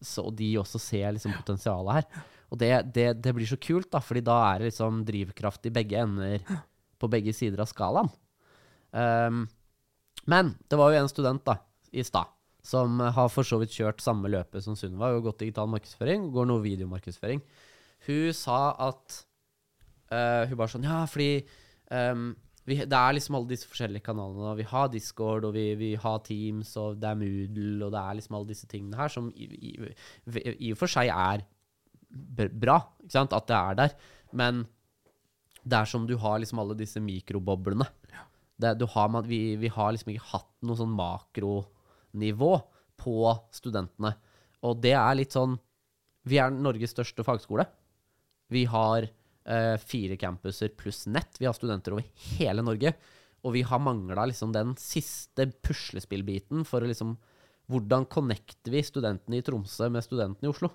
Så, 0.00 0.24
og 0.24 0.32
de 0.38 0.54
også 0.56 0.80
ser 0.80 1.12
liksom 1.12 1.34
potensialet 1.36 2.00
her. 2.00 2.26
Og 2.50 2.58
det, 2.58 2.70
det, 2.96 3.06
det 3.22 3.34
blir 3.36 3.46
så 3.46 3.58
kult, 3.60 3.90
da, 3.92 4.00
fordi 4.02 4.24
da 4.26 4.38
er 4.48 4.60
det 4.60 4.70
liksom 4.70 5.04
drivkraft 5.06 5.68
i 5.68 5.74
begge 5.74 6.00
ender 6.02 6.42
på 7.00 7.10
begge 7.12 7.34
sider 7.36 7.62
av 7.64 7.70
skalaen. 7.70 8.10
Um, 8.90 9.46
men 10.30 10.54
det 10.68 10.78
var 10.78 10.92
jo 10.92 11.00
en 11.00 11.10
student 11.10 11.44
da, 11.46 11.56
i 11.90 12.04
stad 12.06 12.28
som 12.66 13.00
har 13.00 13.30
for 13.32 13.46
så 13.46 13.56
vidt 13.60 13.72
kjørt 13.72 14.02
samme 14.04 14.28
løpet 14.30 14.64
som 14.64 14.76
Sunniva, 14.76 15.14
og 15.14 15.24
gått 15.24 15.40
digital 15.44 15.70
markedsføring, 15.72 16.28
går 16.34 16.48
nå 16.48 16.58
videomarkedsføring. 16.64 17.40
Hun 18.06 18.36
sa 18.36 18.60
at 18.88 19.18
uh, 20.12 20.44
Hun 20.48 20.56
bare 20.56 20.72
sånn 20.72 20.86
Ja, 20.88 21.02
fordi 21.08 21.42
um, 21.92 22.30
vi, 22.64 22.78
Det 22.80 22.96
er 22.96 23.16
liksom 23.16 23.36
alle 23.36 23.50
disse 23.50 23.68
forskjellige 23.68 24.06
kanalene. 24.06 24.54
Vi 24.56 24.68
har 24.70 24.88
Discord, 24.92 25.44
og 25.48 25.54
vi, 25.56 25.66
vi 25.80 25.90
har 26.00 26.20
Teams, 26.24 26.74
og 26.80 27.00
det 27.00 27.10
er 27.10 27.20
Moodle, 27.20 27.86
og 27.86 27.94
det 27.94 28.02
er 28.02 28.18
liksom 28.18 28.36
alle 28.38 28.52
disse 28.52 28.68
tingene 28.70 29.00
her 29.00 29.12
som 29.12 29.30
i, 29.34 29.48
i, 29.48 29.72
i 30.68 30.72
og 30.72 30.80
for 30.80 30.92
seg 30.92 31.12
er 31.12 31.44
bra, 32.10 32.80
ikke 33.04 33.14
sant, 33.14 33.36
at 33.36 33.48
det 33.48 33.56
er 33.56 33.80
der. 33.80 33.96
Men 34.36 34.64
det 35.62 35.76
er 35.80 35.88
som 35.88 36.06
du 36.08 36.16
har 36.20 36.40
liksom 36.40 36.60
alle 36.62 36.76
disse 36.78 37.00
mikroboblene. 37.02 37.86
Det, 38.60 38.76
har, 38.92 39.22
vi, 39.24 39.56
vi, 39.56 39.68
har 39.72 39.92
liksom 39.94 40.12
ikke 40.12 40.30
hatt 40.34 40.50
noe 40.68 40.76
sånn 40.76 40.92
makronivå 40.92 42.52
på 43.00 43.16
studentene. 43.56 44.12
Og 44.68 44.82
det 44.84 44.92
er 44.98 45.16
litt 45.16 45.32
sånn 45.32 45.56
Vi 46.28 46.36
er 46.36 46.52
Norges 46.52 46.92
største 46.92 47.24
fagskole. 47.24 47.64
Vi 48.52 48.66
har 48.68 49.06
eh, 49.06 49.76
fire 49.80 50.18
campuser 50.20 50.74
pluss 50.76 51.06
nett. 51.08 51.38
Vi 51.40 51.48
har 51.48 51.56
studenter 51.56 51.96
over 51.96 52.04
hele 52.36 52.64
Norge. 52.66 52.92
Og 53.40 53.54
vi 53.56 53.62
har 53.64 53.80
mangla 53.80 54.26
liksom 54.28 54.52
den 54.52 54.74
siste 54.76 55.48
puslespillbiten 55.64 56.66
for 56.68 56.84
å 56.84 56.90
liksom 56.90 57.16
Hvordan 57.70 58.02
connecter 58.10 58.72
vi 58.74 58.80
studentene 58.82 59.38
i 59.38 59.44
Tromsø 59.46 59.86
med 59.94 60.02
studentene 60.02 60.48
i 60.48 60.50
Oslo? 60.50 60.72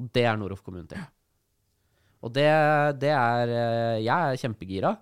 Det 0.00 0.22
er 0.24 0.38
Noroff 0.40 0.62
Community. 0.64 0.96
Og 2.24 2.32
det, 2.32 2.48
det, 3.02 3.12
er 3.12 3.52
eh, 3.52 3.98
Jeg 4.04 4.14
er 4.14 4.40
kjempegira. 4.40 4.94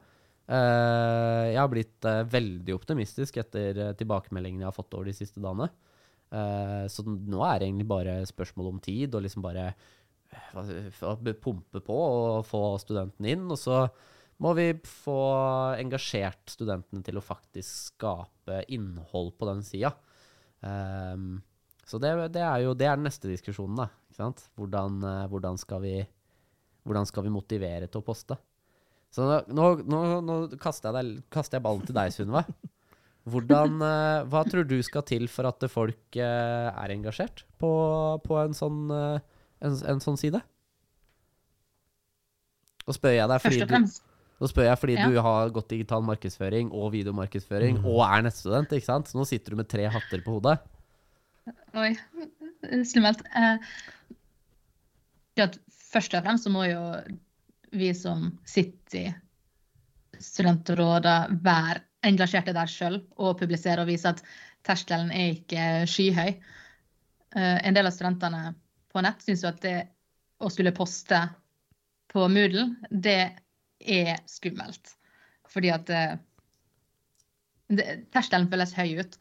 Eh, 0.51 1.53
jeg 1.53 1.61
har 1.61 1.71
blitt 1.71 2.09
eh, 2.09 2.25
veldig 2.33 2.75
optimistisk 2.75 3.39
etter 3.43 3.83
tilbakemeldingene 3.99 4.67
jeg 4.67 4.71
har 4.73 4.77
fått 4.77 4.97
over 4.99 5.11
de 5.11 5.17
siste 5.17 5.43
dagene. 5.43 5.71
Så 6.89 7.03
nå 7.05 7.43
er 7.45 7.59
det 7.61 7.67
egentlig 7.67 7.85
bare 7.91 8.13
spørsmål 8.25 8.71
om 8.71 8.77
tid, 8.81 9.13
og 9.13 9.21
liksom 9.21 9.43
bare 9.45 9.67
pumpe 11.45 11.83
på 11.85 11.99
og 11.99 12.47
få 12.49 12.61
studentene 12.81 13.35
inn. 13.35 13.43
Og 13.53 13.61
så 13.61 13.83
må 14.41 14.55
vi 14.57 14.71
få 14.81 15.19
engasjert 15.77 16.55
studentene 16.55 17.05
til 17.05 17.21
å 17.21 17.25
faktisk 17.27 17.93
skape 17.93 18.63
innhold 18.73 19.35
på 19.37 19.51
den 19.51 19.61
sida. 19.61 19.93
så 21.85 22.01
det, 22.01 22.15
det, 22.33 22.47
er 22.49 22.65
jo 22.65 22.73
det 22.81 22.89
er 22.89 22.97
den 22.97 23.05
neste 23.11 23.29
diskusjonen, 23.29 23.85
da. 23.85 24.33
Hvordan, 24.57 25.05
hvordan, 25.29 25.61
skal 25.61 25.85
vi, 25.85 25.97
hvordan 26.87 27.07
skal 27.09 27.27
vi 27.27 27.33
motivere 27.35 27.89
til 27.89 28.03
å 28.03 28.07
poste? 28.07 28.37
Så 29.13 29.27
nå, 29.29 29.67
nå, 29.85 29.99
nå 30.25 30.37
kaster, 30.61 30.89
jeg 30.89 30.97
deg, 30.97 31.25
kaster, 31.33 31.59
jeg 31.59 31.65
ballen 31.67 31.85
til 31.85 31.97
deg, 31.97 32.15
Sunniva. 32.15 32.47
Hvordan, 33.29 33.77
uh, 33.85 34.25
hva 34.27 34.43
tror 34.49 34.65
du 34.67 34.79
skal 34.83 35.05
til 35.07 35.29
for 35.31 35.47
at 35.47 35.63
folk 35.71 36.17
uh, 36.19 36.73
er 36.73 36.95
engasjert 36.95 37.45
på, 37.63 37.71
på 38.25 38.39
en, 38.41 38.57
sånn, 38.57 38.81
uh, 38.91 39.21
en, 39.63 39.77
en, 39.93 40.01
sånn, 40.03 40.19
side? 40.19 40.41
Nå 42.83 42.97
spør 42.97 43.15
jeg 43.15 43.31
deg 43.31 43.45
fordi, 43.45 43.69
du, 43.69 44.49
spør 44.51 44.67
jeg 44.67 44.81
fordi 44.81 44.97
ja. 44.99 45.07
du 45.07 45.21
har 45.23 45.53
gått 45.55 45.71
digital 45.71 46.03
markedsføring 46.09 46.73
og 46.75 46.91
videomarkedsføring 46.97 47.79
mm. 47.79 47.87
og 47.93 48.03
er 48.09 48.27
nettstudent. 48.27 48.75
ikke 48.75 48.89
sant? 48.89 49.13
Så 49.13 49.21
nå 49.21 49.29
sitter 49.29 49.55
du 49.55 49.61
med 49.61 49.71
tre 49.71 49.87
hatter 49.93 50.25
på 50.25 50.41
hodet. 50.41 50.57
Oi, 51.79 51.93
slummelt. 52.89 53.23
Først 55.93 56.15
og 56.17 56.25
fremst 56.25 56.49
så 56.49 56.53
må 56.53 56.67
jo 56.69 56.83
vi 57.73 57.93
som 57.97 58.31
sitter 58.49 58.99
i 58.99 59.13
studentrådet, 60.23 61.19
være 61.45 61.83
engasjerte 62.07 62.55
der 62.55 62.71
sjøl 62.71 62.99
og 63.17 63.39
publisere 63.41 63.83
og 63.83 63.91
vise 63.91 64.11
at 64.11 64.23
terskelen 64.67 65.13
er 65.15 65.37
ikke 65.37 65.67
skyhøy. 65.91 66.35
Uh, 67.33 67.59
en 67.65 67.77
del 67.77 67.89
av 67.89 67.95
studentene 67.95 68.53
på 68.93 69.03
nett 69.05 69.23
syns 69.25 69.45
jo 69.45 69.51
at 69.51 69.63
det 69.65 69.77
å 70.43 70.51
skulle 70.53 70.75
poste 70.77 71.23
på 72.13 72.27
Moodle, 72.29 72.67
det 72.91 73.33
er 73.81 74.19
skummelt. 74.29 74.97
Fordi 75.49 75.73
at 75.73 75.93
uh, 75.95 76.19
terskelen 78.13 78.51
føles 78.53 78.77
høy 78.77 78.99
ut. 79.01 79.17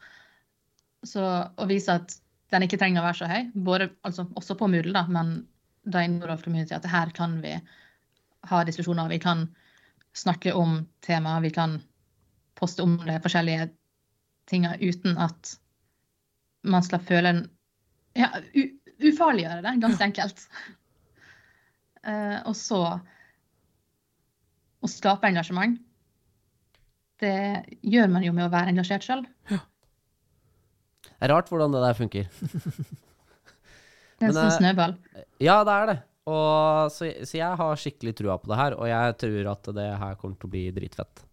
Så 1.08 1.22
å 1.22 1.70
vise 1.70 1.96
at 1.96 2.18
den 2.52 2.66
ikke 2.66 2.78
trenger 2.78 3.00
å 3.00 3.06
være 3.06 3.20
så 3.22 3.30
høy, 3.30 3.48
både, 3.54 3.88
altså, 4.04 4.26
også 4.36 4.58
på 4.60 4.68
Moodle, 4.68 4.92
da, 4.94 5.06
men 5.08 5.38
da 5.82 6.04
i 6.04 6.08
Community, 6.44 6.74
at 6.74 6.86
her 6.86 7.10
kan 7.10 7.40
vi 7.42 7.56
ha 8.50 8.64
diskusjoner, 8.64 9.08
vi 9.08 9.18
kan 9.18 9.48
snakke 10.12 10.52
om 10.54 10.86
temaer, 11.00 11.40
vi 11.40 11.50
kan 11.50 11.80
poste 12.54 12.82
om 12.82 12.98
det 13.06 13.22
forskjellige 13.22 13.70
tinga 14.46 14.76
uten 14.80 15.18
at 15.18 15.56
man 16.62 16.82
skal 16.82 17.00
føle 17.00 17.28
en 17.28 17.42
Ja, 18.12 18.28
ufarliggjøre 19.00 19.62
det, 19.64 19.70
ganske 19.80 20.04
enkelt. 20.04 20.42
Uh, 22.04 22.44
og 22.44 22.52
så 22.58 22.80
å 24.82 24.90
skape 24.90 25.30
engasjement. 25.30 25.78
Det 27.22 27.32
gjør 27.80 28.10
man 28.12 28.26
jo 28.26 28.34
med 28.36 28.44
å 28.44 28.52
være 28.52 28.74
engasjert 28.74 29.06
sjøl. 29.06 29.24
Ja. 29.48 29.62
Det 31.06 31.24
er 31.24 31.32
rart 31.32 31.48
hvordan 31.48 31.72
det 31.72 31.80
der 31.86 31.96
funker. 31.96 32.28
det 34.22 34.30
er 34.30 34.38
sånn 34.38 34.56
snøball. 34.60 34.96
Ja, 35.42 35.58
det 35.66 35.74
er 35.74 35.90
det. 35.90 35.98
Og, 36.30 36.92
så, 36.94 37.08
så, 37.26 37.34
jeg 37.40 37.58
har 37.58 37.80
skikkelig 37.82 38.14
trua 38.18 38.38
på 38.38 38.50
det 38.52 38.58
her, 38.60 38.76
og 38.78 38.86
jeg 38.86 39.18
tror 39.24 39.52
at 39.56 39.70
det 39.74 39.88
her 40.04 40.18
kommer 40.20 40.38
til 40.38 40.48
å 40.48 40.54
bli 40.54 40.64
dritfett. 40.74 41.24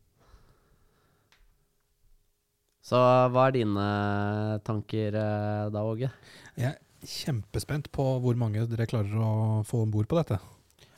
Så 2.90 3.00
hva 3.30 3.44
er 3.46 3.58
dine 3.60 3.90
tanker 4.66 5.14
eh, 5.20 5.66
da, 5.70 5.84
Åge? 5.86 6.10
Jeg 6.58 6.72
er 6.72 6.80
kjempespent 7.06 7.92
på 7.94 8.06
hvor 8.24 8.40
mange 8.40 8.64
dere 8.72 8.88
klarer 8.90 9.14
å 9.22 9.34
få 9.68 9.84
om 9.86 9.92
bord 9.94 10.10
på 10.10 10.18
dette. 10.18 10.40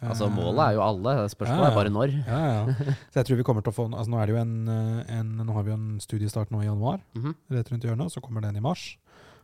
Altså 0.01 0.31
Målet 0.33 0.61
er 0.63 0.77
jo 0.77 0.81
alle, 0.81 1.11
spørsmålet 1.29 1.61
ja, 1.61 1.65
ja. 1.67 1.71
er 1.71 1.77
bare 1.77 1.91
når. 1.93 2.13
Ja, 2.25 2.39
ja. 2.47 2.95
Så 3.11 3.19
jeg 3.19 3.27
tror 3.27 3.37
vi 3.37 3.45
kommer 3.45 3.65
til 3.65 3.73
å 3.73 3.75
få 3.75 3.85
altså 3.91 4.09
Nå, 4.09 4.17
er 4.21 4.29
det 4.29 4.33
jo 4.33 4.39
en, 4.41 4.55
eh, 4.71 5.11
en, 5.19 5.35
nå 5.45 5.57
har 5.57 5.67
vi 5.67 5.73
jo 5.73 5.77
en 5.77 5.99
studiestart 6.01 6.53
nå 6.53 6.63
i 6.63 6.69
januar, 6.69 7.03
mm 7.13 7.21
-hmm. 7.25 7.35
rett 7.57 7.71
rundt 7.71 7.85
hjørnet, 7.85 8.05
og 8.05 8.11
så 8.11 8.21
kommer 8.21 8.41
den 8.41 8.55
i 8.55 8.63
mars. 8.63 8.97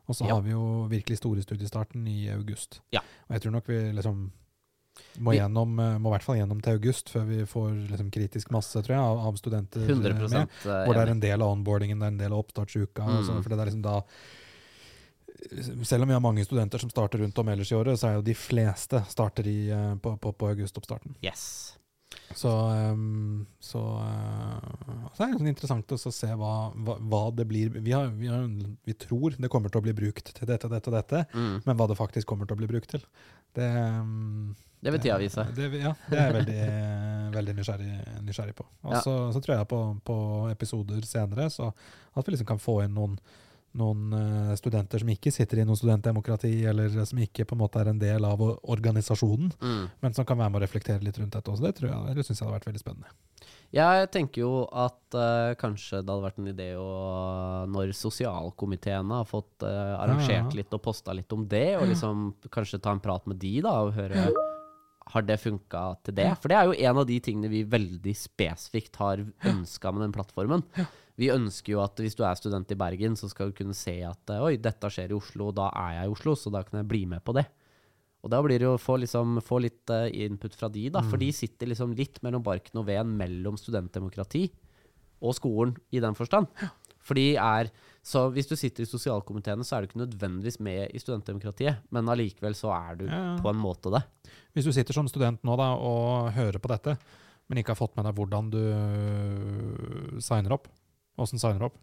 Og 0.07 0.15
så 0.15 0.27
ja. 0.27 0.35
har 0.35 0.43
vi 0.45 0.53
jo 0.53 0.87
virkelig 0.91 1.19
store 1.19 1.43
studiestarten 1.43 2.05
i 2.07 2.29
august. 2.31 2.81
Ja. 2.95 3.03
Og 3.27 3.35
jeg 3.35 3.43
tror 3.43 3.57
nok 3.57 3.69
vi 3.69 3.79
liksom 3.97 4.27
må, 5.21 5.33
gjennom, 5.35 5.77
eh, 5.83 5.97
må 6.01 6.09
i 6.09 6.15
hvert 6.15 6.25
fall 6.25 6.39
gjennom 6.39 6.61
til 6.63 6.79
august 6.79 7.11
før 7.13 7.27
vi 7.29 7.43
får 7.49 7.69
liksom 7.91 8.09
kritisk 8.13 8.51
masse 8.55 8.81
tror 8.81 8.95
jeg, 8.95 9.21
av, 9.29 9.37
studenter 9.39 9.85
100% 9.85 10.33
med. 10.33 10.57
Eh, 10.63 10.81
hvor 10.87 10.97
det 10.97 11.03
er 11.03 11.13
en 11.13 11.23
del 11.23 11.43
av 11.43 11.53
onboardingen, 11.53 11.99
det 11.99 12.07
er 12.07 12.15
en 12.15 12.21
del 12.23 12.33
av 12.33 12.43
oppstartsuka. 12.45 13.05
Mm. 13.05 13.23
Så, 13.27 13.39
for 13.41 13.53
det 13.53 13.59
er 13.59 13.71
liksom 13.71 13.85
da 13.85 14.01
selv 15.85 16.03
om 16.03 16.09
vi 16.09 16.15
har 16.15 16.23
mange 16.23 16.45
studenter 16.45 16.81
som 16.81 16.89
starter 16.89 17.21
rundt 17.21 17.37
om 17.37 17.49
ellers 17.49 17.71
i 17.71 17.75
året, 17.77 17.99
så 17.99 18.09
er 18.09 18.17
jo 18.17 18.25
de 18.25 18.33
fleste 18.37 19.03
starter 19.11 19.47
i, 19.49 19.59
eh, 19.73 19.95
på, 20.01 20.15
på, 20.21 20.33
på 20.33 20.53
augustoppstarten. 20.53 21.17
Yes. 21.25 21.77
Så, 22.37 22.51
um, 22.93 23.45
så, 23.63 23.79
uh, 23.79 25.07
så, 25.15 25.23
er 25.23 25.31
det 25.31 25.39
sånn 25.39 25.49
interessant 25.49 25.93
å 25.95 25.97
se 25.97 26.29
hva, 26.37 26.53
hva, 26.75 26.97
hva 26.99 27.21
det 27.33 27.47
blir 27.49 27.71
vi, 27.79 27.93
har, 27.95 28.11
vi, 28.13 28.29
har, 28.29 28.45
vi, 28.85 28.95
tror 28.99 29.37
det 29.39 29.49
kommer 29.53 29.73
til 29.73 29.81
å 29.81 29.85
bli 29.87 29.95
brukt 29.97 30.33
til 30.35 30.49
dette, 30.49 30.69
dette 30.69 30.91
og 30.91 30.97
dette, 30.99 31.23
mm. 31.33 31.63
men 31.65 31.79
hva 31.79 31.87
det 31.89 31.97
faktisk 31.97 32.29
kommer 32.29 32.49
til 32.49 32.57
å 32.57 32.61
bli 32.61 32.69
brukt 32.69 32.91
til, 32.93 33.05
det 33.57 33.71
um, 33.73 34.55
det 34.79 34.91
vil 34.93 35.01
tida 35.01 35.17
vise. 35.17 35.41
Det, 35.57 35.67
ja, 35.81 35.93
det 36.05 36.17
er 36.19 36.27
jeg 36.27 36.35
veldig, 36.35 36.65
veldig 37.37 37.55
nysgjerrig, 37.57 37.93
nysgjerrig, 38.27 38.53
på. 38.59 38.65
Og 38.85 38.93
ja. 38.93 39.01
så, 39.01 39.15
så, 39.33 39.41
tror 39.41 39.55
jeg 39.57 39.69
på, 39.71 39.79
på, 40.05 40.17
episoder 40.51 41.01
senere 41.09 41.49
så 41.53 41.71
at 41.71 42.27
vi 42.27 42.35
liksom 42.35 42.49
kan 42.51 42.61
få 42.61 42.83
inn 42.85 42.93
noen 42.97 43.17
noen 43.79 44.13
uh, 44.13 44.55
studenter 44.59 45.03
som 45.03 45.11
ikke 45.13 45.31
sitter 45.33 45.61
i 45.61 45.67
noe 45.67 45.77
studentdemokrati, 45.79 46.51
eller 46.69 46.91
som 47.05 47.21
ikke 47.21 47.45
på 47.47 47.55
en 47.55 47.61
måte 47.61 47.81
er 47.81 47.91
en 47.91 48.01
del 48.01 48.25
av 48.27 48.41
organisasjonen, 48.43 49.53
mm. 49.61 49.85
men 50.03 50.17
som 50.17 50.27
kan 50.27 50.39
være 50.39 50.53
med 50.53 50.61
å 50.61 50.65
reflektere 50.65 51.05
litt 51.05 51.19
rundt 51.21 51.37
dette 51.37 51.53
også. 51.53 51.67
Det 51.67 51.77
tror 51.79 51.91
jeg, 51.91 52.17
det 52.17 52.27
syns 52.27 52.41
jeg 52.41 52.47
hadde 52.47 52.57
vært 52.57 52.69
veldig 52.71 52.83
spennende. 52.83 53.15
Jeg 53.75 54.07
tenker 54.13 54.41
jo 54.45 54.51
at 54.71 55.17
uh, 55.19 55.53
kanskje 55.59 55.99
det 55.99 56.11
hadde 56.13 56.23
vært 56.23 56.37
en 56.39 56.51
idé 56.53 56.69
å, 56.79 56.89
når 57.67 57.91
sosialkomiteene 57.99 59.21
har 59.21 59.27
fått 59.27 59.65
uh, 59.67 59.97
arrangert 59.99 60.37
ja, 60.37 60.43
ja. 60.45 60.59
litt 60.61 60.77
og 60.77 60.83
posta 60.85 61.15
litt 61.15 61.33
om 61.35 61.43
det, 61.51 61.69
og 61.79 61.89
liksom 61.91 62.29
kanskje 62.53 62.79
ta 62.83 62.95
en 62.95 63.03
prat 63.03 63.27
med 63.27 63.41
de, 63.43 63.57
da, 63.65 63.79
og 63.83 63.97
høre 63.97 64.29
har 65.07 65.23
det 65.23 65.39
funka 65.39 65.81
til 66.03 66.17
det? 66.17 66.29
For 66.41 66.51
det 66.51 66.57
er 66.59 66.69
jo 66.69 66.77
en 66.89 67.01
av 67.01 67.05
de 67.07 67.17
tingene 67.23 67.51
vi 67.51 67.63
veldig 67.67 68.15
spesifikt 68.17 68.99
har 68.99 69.23
ønska 69.47 69.93
med 69.93 70.07
den 70.07 70.15
plattformen. 70.15 70.65
Vi 71.17 71.31
ønsker 71.33 71.73
jo 71.73 71.81
at 71.81 71.97
hvis 71.97 72.15
du 72.17 72.21
er 72.27 72.37
student 72.37 72.69
i 72.73 72.77
Bergen, 72.77 73.15
så 73.17 73.29
skal 73.31 73.49
du 73.49 73.57
kunne 73.57 73.75
se 73.77 73.95
at 74.05 74.33
oi, 74.37 74.55
dette 74.61 74.91
skjer 74.93 75.13
i 75.13 75.17
Oslo, 75.17 75.49
og 75.49 75.57
da 75.57 75.71
er 75.73 75.95
jeg 75.95 76.09
i 76.09 76.13
Oslo, 76.13 76.35
så 76.37 76.53
da 76.53 76.61
kan 76.65 76.83
jeg 76.83 76.89
bli 76.91 77.05
med 77.09 77.23
på 77.25 77.33
det. 77.37 77.47
Og 78.25 78.31
da 78.33 78.41
blir 78.43 78.59
det 78.59 78.67
jo 78.67 78.75
å 78.75 78.81
få, 78.81 78.97
liksom, 79.01 79.37
få 79.45 79.61
litt 79.63 79.93
uh, 79.93 80.05
input 80.11 80.55
fra 80.57 80.69
de, 80.73 80.87
da. 80.93 81.01
Mm. 81.01 81.09
For 81.11 81.21
de 81.21 81.29
sitter 81.33 81.69
liksom 81.71 81.93
litt 81.97 82.19
mellom 82.25 82.43
barken 82.45 82.81
og 82.81 82.87
veden 82.89 83.13
mellom 83.17 83.57
studentdemokrati 83.59 84.47
og 85.25 85.33
skolen, 85.33 85.73
i 85.89 86.01
den 86.03 86.17
forstand. 86.17 86.49
For 87.01 87.17
de 87.17 87.37
er 87.39 87.71
Så 88.07 88.27
hvis 88.31 88.47
du 88.47 88.53
sitter 88.55 88.85
i 88.85 88.87
sosialkomiteene, 88.87 89.65
så 89.67 89.75
er 89.75 89.83
du 89.83 89.89
ikke 89.89 89.99
nødvendigvis 89.99 90.61
med 90.63 90.93
i 90.95 90.99
studentdemokratiet, 91.01 91.81
men 91.91 92.07
allikevel 92.07 92.55
så 92.55 92.69
er 92.71 92.99
du 93.01 93.05
ja, 93.07 93.17
ja. 93.17 93.33
på 93.43 93.51
en 93.51 93.59
måte 93.59 93.91
det. 93.91 93.99
Hvis 94.55 94.69
du 94.69 94.71
sitter 94.71 94.95
som 94.95 95.09
student 95.11 95.41
nå 95.43 95.57
da, 95.59 95.73
og 95.75 96.29
hører 96.37 96.61
på 96.63 96.71
dette, 96.71 96.95
men 97.47 97.59
ikke 97.59 97.73
har 97.73 97.81
fått 97.81 97.97
med 97.97 98.07
deg 98.07 98.15
hvordan 98.15 98.51
du 98.53 98.61
signer 100.23 100.55
opp, 100.55 100.69
Åssen 101.17 101.41
signer 101.41 101.61
du 101.61 101.69
opp? 101.69 101.77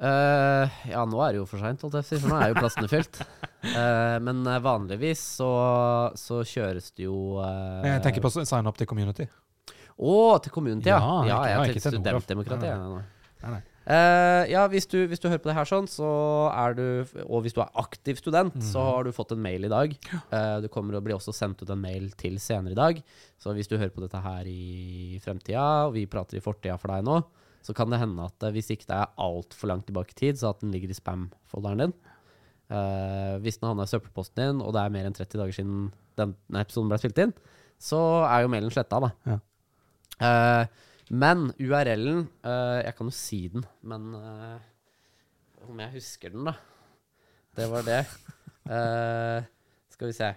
Uh, 0.00 0.64
ja, 0.88 1.02
nå 1.04 1.18
er 1.20 1.34
det 1.34 1.42
jo 1.42 1.46
for 1.48 1.60
seint, 1.60 1.82
for 1.82 1.92
nå 1.92 2.36
er 2.40 2.54
jo 2.54 2.56
plassene 2.56 2.88
fylt. 2.88 3.20
Uh, 3.66 4.16
men 4.26 4.40
uh, 4.48 4.56
vanligvis 4.64 5.20
så, 5.36 5.50
så, 6.16 6.40
kjøres 6.48 6.88
det 6.96 7.04
jo 7.04 7.36
Jeg 7.84 8.00
tenker 8.06 8.24
på 8.24 8.32
å 8.32 8.46
sign 8.48 8.70
up 8.70 8.80
til 8.80 8.88
community. 8.88 9.28
Å, 10.00 10.14
til 10.40 10.54
community, 10.54 10.88
ja. 10.88 10.96
Ja, 10.96 11.18
ja, 11.20 11.24
jeg, 11.26 11.34
jeg 11.34 11.50
jeg 11.50 11.74
tenkte 11.74 11.82
til 11.90 11.98
studentdemokrati. 11.98 12.70
Nei. 12.72 13.02
Nei, 13.40 13.50
nei. 13.58 13.60
Uh, 13.90 14.44
ja, 14.46 14.62
hvis 14.70 14.86
du, 14.86 14.98
hvis 15.08 15.20
du 15.20 15.26
hører 15.26 15.40
på 15.42 15.48
det 15.50 15.56
her 15.56 15.66
sånn, 15.68 15.86
så 15.90 16.08
er 16.52 16.76
du 16.76 16.84
Og 17.24 17.40
hvis 17.42 17.56
du 17.56 17.62
er 17.64 17.72
aktiv 17.80 18.20
student, 18.20 18.54
så 18.60 18.78
Mhm. 18.78 18.90
har 18.92 19.04
du 19.04 19.12
fått 19.16 19.32
en 19.32 19.42
mail 19.42 19.64
i 19.64 19.72
dag. 19.72 19.96
Uh, 20.30 20.60
du 20.60 20.68
kommer 20.68 20.94
å 20.96 21.02
bli 21.02 21.16
også 21.16 21.34
sendt 21.34 21.62
ut 21.64 21.72
en 21.72 21.80
mail 21.80 22.10
til 22.20 22.38
senere 22.38 22.72
i 22.72 22.78
dag. 22.78 23.02
Så 23.40 23.52
hvis 23.56 23.68
du 23.68 23.76
hører 23.76 23.92
på 23.92 24.04
dette 24.04 24.20
her 24.20 24.44
i 24.46 25.18
fremtida, 25.24 25.88
og 25.88 25.94
vi 25.96 26.06
prater 26.06 26.38
i 26.38 26.44
fortida 26.44 26.78
for 26.78 26.92
deg 26.92 27.04
nå, 27.08 27.18
så 27.64 27.74
kan 27.76 27.92
det 27.92 28.00
hende 28.00 28.24
at 28.24 28.46
hvis 28.54 28.70
ikke 28.72 28.88
det 28.88 28.96
er 28.96 29.12
altfor 29.20 29.68
langt 29.68 29.86
tilbake 29.88 30.14
i 30.14 30.20
tid, 30.20 30.40
så 30.40 30.54
at 30.54 30.62
den 30.62 30.72
ligger 30.74 30.92
i 30.92 30.96
spam-folderen 30.96 31.84
din. 31.84 31.94
Uh, 32.70 33.40
hvis 33.42 33.58
den 33.58 33.66
havna 33.66 33.82
i 33.82 33.90
søppelposten 33.90 34.38
din, 34.38 34.60
og 34.62 34.70
det 34.76 34.82
er 34.84 34.92
mer 34.94 35.08
enn 35.08 35.16
30 35.16 35.40
dager 35.40 35.56
siden 35.56 35.88
denne 36.20 36.62
episoden 36.62 36.92
ble 36.92 36.98
spilt 37.02 37.18
inn, 37.18 37.32
så 37.82 37.98
er 38.28 38.44
jo 38.44 38.52
mailen 38.52 38.70
sletta, 38.70 39.00
da. 39.02 39.10
Ja. 39.26 39.38
Uh, 40.20 40.64
men 41.10 41.48
URL-en 41.58 42.20
uh, 42.44 42.78
Jeg 42.84 42.94
kan 42.94 43.08
jo 43.08 43.14
si 43.16 43.40
den, 43.50 43.64
men 43.82 44.12
om 45.66 45.80
jeg 45.82 45.94
husker 45.96 46.30
den, 46.30 46.46
da. 46.46 46.54
Det 47.58 47.66
var 47.72 47.82
det. 47.82 48.04
skal 49.90 50.06
vi 50.06 50.14
se 50.14 50.28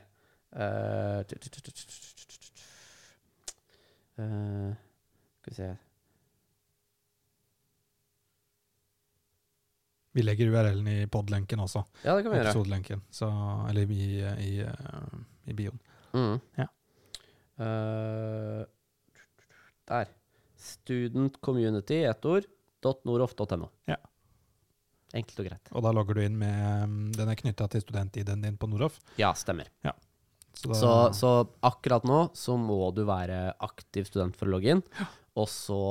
Skal 5.44 5.52
vi 5.52 5.56
se 5.60 5.70
Vi 10.14 10.22
legger 10.22 10.52
URL-en 10.54 10.88
i 10.92 10.98
pod-lenken 11.10 11.64
også. 11.64 11.82
Ja, 12.04 12.14
det 12.14 12.24
kan 12.26 12.34
vi 12.34 12.40
gjøre. 12.40 13.00
Så, 13.10 13.30
eller 13.70 13.94
i, 13.98 14.08
i, 14.22 14.52
i, 14.62 15.12
i 15.50 15.56
bioen. 15.58 15.80
Mm. 16.14 16.36
Ja. 16.60 16.68
Uh, 17.58 18.62
der. 19.90 20.12
Student 20.64 21.42
community, 21.42 22.04
ett 22.06 22.26
ord. 22.26 22.46
.noroff.no. 22.84 23.70
Ja. 23.88 23.98
Enkelt 25.14 25.40
og 25.40 25.48
greit. 25.48 25.70
Og 25.72 25.86
da 25.86 25.92
logger 25.96 26.18
du 26.18 26.24
inn 26.24 26.36
med 26.40 26.90
mm, 26.90 27.12
Den 27.16 27.30
er 27.32 27.38
knytta 27.40 27.68
til 27.72 27.84
student-ID-en 27.86 28.44
din 28.44 28.58
på 28.60 28.68
Noroff. 28.70 29.00
Ja, 29.20 29.32
stemmer. 29.38 29.70
Så 30.54 30.70
da, 30.70 30.78
Så, 30.78 30.94
så 31.18 31.34
akkurat 31.66 32.06
nå 32.06 32.26
så 32.38 32.58
må 32.60 32.80
du 32.96 33.04
være 33.08 33.54
aktiv 33.64 34.10
student 34.10 34.38
for 34.38 34.50
å 34.50 34.56
logge 34.56 34.76
inn. 34.76 34.84
Og 35.40 35.48
så, 35.50 35.84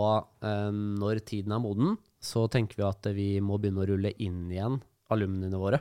um, 0.44 0.82
når 1.00 1.22
tiden 1.26 1.54
er 1.54 1.62
moden, 1.62 1.96
så 2.22 2.46
tenker 2.50 2.78
vi 2.78 2.86
at 2.86 3.08
vi 3.16 3.26
må 3.42 3.58
begynne 3.58 3.82
å 3.82 3.88
rulle 3.90 4.14
inn 4.22 4.44
igjen 4.52 4.78
alumniene 5.12 5.58
våre. 5.58 5.80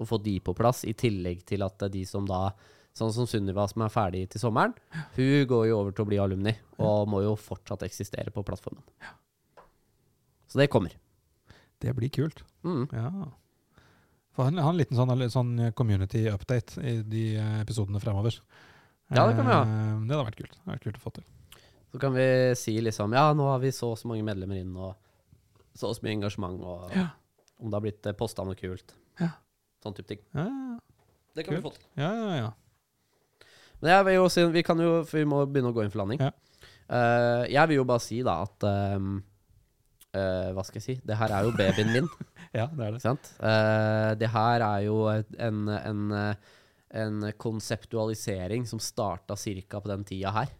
Og 0.00 0.08
få 0.08 0.18
de 0.22 0.36
på 0.44 0.54
plass, 0.56 0.84
i 0.88 0.94
tillegg 0.96 1.42
til 1.48 1.64
at 1.66 1.88
de 1.92 2.04
som 2.08 2.28
da 2.28 2.50
Sånn 2.92 3.08
som 3.08 3.24
Sunniva 3.24 3.64
som 3.70 3.80
er 3.86 3.88
ferdig 3.88 4.26
til 4.28 4.42
sommeren, 4.42 4.74
hun 5.16 5.46
går 5.48 5.62
jo 5.70 5.78
over 5.78 5.94
til 5.96 6.04
å 6.04 6.08
bli 6.10 6.18
alumni, 6.20 6.52
og 6.76 7.06
må 7.08 7.22
jo 7.24 7.30
fortsatt 7.40 7.86
eksistere 7.86 8.28
på 8.34 8.42
plattformen. 8.44 8.84
Så 10.44 10.60
det 10.60 10.66
kommer. 10.68 10.92
Det 11.80 11.94
blir 11.96 12.12
kult. 12.12 12.42
Mm. 12.68 12.82
Ja. 12.92 13.08
Få 14.36 14.44
ha 14.44 14.50
en, 14.52 14.76
liten 14.76 14.98
sånn, 15.00 15.24
sånn 15.32 15.54
community 15.72 16.26
update 16.28 16.84
i 16.84 16.98
de 17.00 17.24
eh, 17.40 17.54
episodene 17.62 18.00
fremover. 18.00 18.36
Ja, 19.08 19.24
det 19.24 19.38
kan 19.40 19.48
vi 19.48 19.56
ha. 19.56 19.62
Eh, 19.64 19.96
Det 20.04 20.12
hadde 20.12 20.26
vært 20.28 20.38
kult. 20.42 20.52
Det 20.52 20.60
hadde 20.60 20.74
vært 20.76 20.86
kult 20.90 21.00
å 21.00 21.04
få 21.06 21.14
til. 21.16 21.24
Så 21.92 22.00
kan 22.04 22.12
vi 22.16 22.26
si 22.60 22.76
liksom 22.80 23.16
Ja, 23.16 23.30
nå 23.36 23.48
har 23.48 23.64
vi 23.64 23.72
så 23.72 23.90
og 23.92 23.98
så 24.00 24.08
mange 24.12 24.24
medlemmer 24.28 24.60
inn, 24.60 24.76
og 24.76 24.92
så 25.74 25.88
og 25.90 25.96
så 25.96 26.04
mye 26.04 26.16
engasjement, 26.18 26.60
og 26.62 26.90
Ja. 26.96 27.08
om 27.60 27.70
det 27.70 27.76
har 27.78 27.84
blitt 27.86 28.10
posta 28.18 28.44
noe 28.44 28.54
kult. 28.58 28.94
Ja. 29.20 29.30
Sånn 29.82 29.94
type 29.96 30.08
ting. 30.08 30.20
Ja, 30.34 30.78
Det 31.34 31.44
kan 31.46 31.56
vi 31.56 31.62
få 31.64 31.72
til. 31.74 31.84
ja, 31.96 32.12
ja. 32.12 32.34
ja. 32.36 32.50
Men 33.82 33.90
jeg 33.90 34.04
vil 34.06 34.14
jo 34.14 34.28
si, 34.30 34.44
vi 34.54 34.62
kan 34.62 34.78
jo, 34.78 35.02
vi 35.10 35.24
må 35.26 35.42
begynne 35.50 35.72
å 35.72 35.74
gå 35.74 35.82
inn 35.82 35.90
for 35.90 36.04
landing. 36.04 36.20
Ja. 36.22 36.30
Eh, 36.92 37.44
jeg 37.50 37.68
vil 37.68 37.80
jo 37.80 37.84
bare 37.88 38.02
si 38.04 38.20
da 38.22 38.42
at 38.44 38.62
um, 38.68 39.22
uh, 40.14 40.50
Hva 40.54 40.64
skal 40.66 40.78
jeg 40.80 40.84
si? 40.84 40.94
Det 41.06 41.16
her 41.18 41.32
er 41.34 41.46
jo 41.48 41.54
babyen 41.56 41.90
min. 41.94 42.08
ja, 42.58 42.66
det 42.68 42.86
er 42.86 42.98
det. 42.98 43.14
Eh, 43.40 44.10
det 44.20 44.28
her 44.30 44.64
er 44.66 44.84
jo 44.86 44.98
en, 45.10 45.62
en, 45.72 46.02
eh, 46.12 46.34
en 47.02 47.32
konseptualisering 47.40 48.66
som 48.68 48.78
starta 48.82 49.34
ca. 49.36 49.80
på 49.80 49.88
den 49.88 50.04
tida 50.04 50.30
her, 50.36 50.52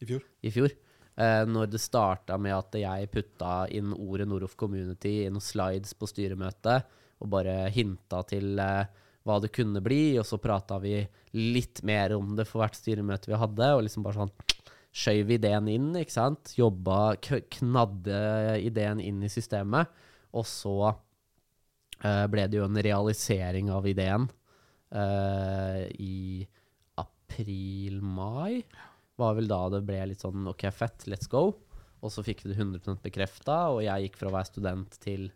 I 0.00 0.06
fjor. 0.06 0.22
i 0.42 0.50
fjor. 0.54 0.70
Eh, 1.20 1.42
når 1.44 1.68
det 1.68 1.82
starta 1.82 2.38
med 2.40 2.54
at 2.56 2.76
jeg 2.80 3.10
putta 3.12 3.66
inn 3.76 3.92
ordet 3.92 4.28
Noroff 4.30 4.54
Community 4.56 5.26
i 5.26 5.28
noen 5.28 5.44
slides 5.44 5.92
på 5.98 6.08
styremøtet, 6.08 6.86
og 7.20 7.32
bare 7.34 7.66
hinta 7.74 8.22
til 8.30 8.56
eh, 8.62 8.86
hva 9.28 9.36
det 9.42 9.50
kunne 9.52 9.82
bli, 9.84 10.16
og 10.16 10.24
så 10.24 10.38
prata 10.40 10.78
vi 10.80 10.94
litt 11.36 11.82
mer 11.84 12.14
om 12.16 12.32
det 12.38 12.46
for 12.48 12.62
hvert 12.62 12.78
styremøte 12.78 13.28
vi 13.28 13.40
hadde, 13.42 13.68
og 13.74 13.84
liksom 13.84 14.06
bare 14.06 14.22
sånn 14.22 14.32
skjøv 14.96 15.34
ideen 15.36 15.68
inn, 15.70 15.90
ikke 16.00 16.16
sant? 16.16 16.54
Jobba, 16.56 17.18
knadde 17.20 18.22
ideen 18.64 19.02
inn 19.04 19.20
i 19.20 19.30
systemet, 19.30 19.92
og 20.32 20.48
så 20.48 20.78
eh, 20.88 22.24
ble 22.32 22.48
det 22.48 22.62
jo 22.62 22.68
en 22.70 22.80
realisering 22.80 23.68
av 23.74 23.90
ideen 23.90 24.30
i 24.90 26.42
april-mai. 26.98 28.64
Var 29.20 29.36
vel 29.36 29.50
da 29.50 29.60
det 29.74 29.82
ble 29.86 29.98
litt 30.12 30.24
sånn 30.24 30.48
OK, 30.50 30.64
fett, 30.72 31.04
let's 31.10 31.28
go. 31.30 31.50
Og 32.00 32.12
så 32.12 32.24
fikk 32.24 32.44
vi 32.44 32.52
det 32.52 32.60
100% 32.60 33.02
bekrefta, 33.04 33.56
og 33.74 33.82
jeg 33.84 34.06
gikk 34.06 34.20
fra 34.20 34.30
å 34.30 34.36
være 34.38 34.48
student 34.48 34.96
til, 35.02 35.28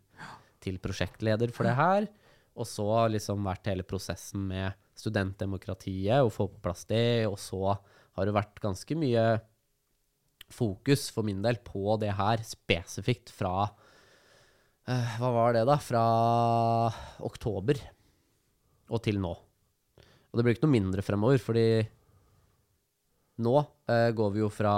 til 0.65 0.81
prosjektleder 0.81 1.53
for 1.53 1.69
det 1.69 1.77
her. 1.77 2.09
Og 2.55 2.69
så 2.71 2.87
har 2.89 3.11
liksom 3.13 3.45
vært 3.45 3.69
hele 3.69 3.85
prosessen 3.87 4.47
med 4.49 4.79
studentdemokratiet 4.97 6.23
og 6.23 6.33
få 6.33 6.47
på 6.53 6.63
plass 6.65 6.87
det. 6.89 7.27
Og 7.29 7.37
så 7.43 7.75
har 7.75 8.29
det 8.29 8.37
vært 8.37 8.63
ganske 8.63 8.97
mye 8.99 9.25
fokus 10.55 11.09
for 11.13 11.27
min 11.27 11.43
del 11.45 11.59
på 11.65 11.97
det 12.01 12.13
her 12.15 12.43
spesifikt 12.47 13.33
fra 13.35 13.65
uh, 13.67 15.17
Hva 15.19 15.33
var 15.35 15.57
det, 15.57 15.65
da? 15.69 15.79
Fra 15.83 16.05
oktober 17.27 17.81
og 18.93 19.03
til 19.03 19.19
nå. 19.21 19.33
Og 19.35 20.39
det 20.39 20.45
blir 20.45 20.57
ikke 20.57 20.67
noe 20.67 20.77
mindre 20.77 21.03
fremover, 21.07 21.41
fordi 21.43 21.67
nå 23.43 23.55
uh, 23.61 24.11
går 24.15 24.35
vi 24.35 24.43
jo 24.45 24.51
fra 24.53 24.75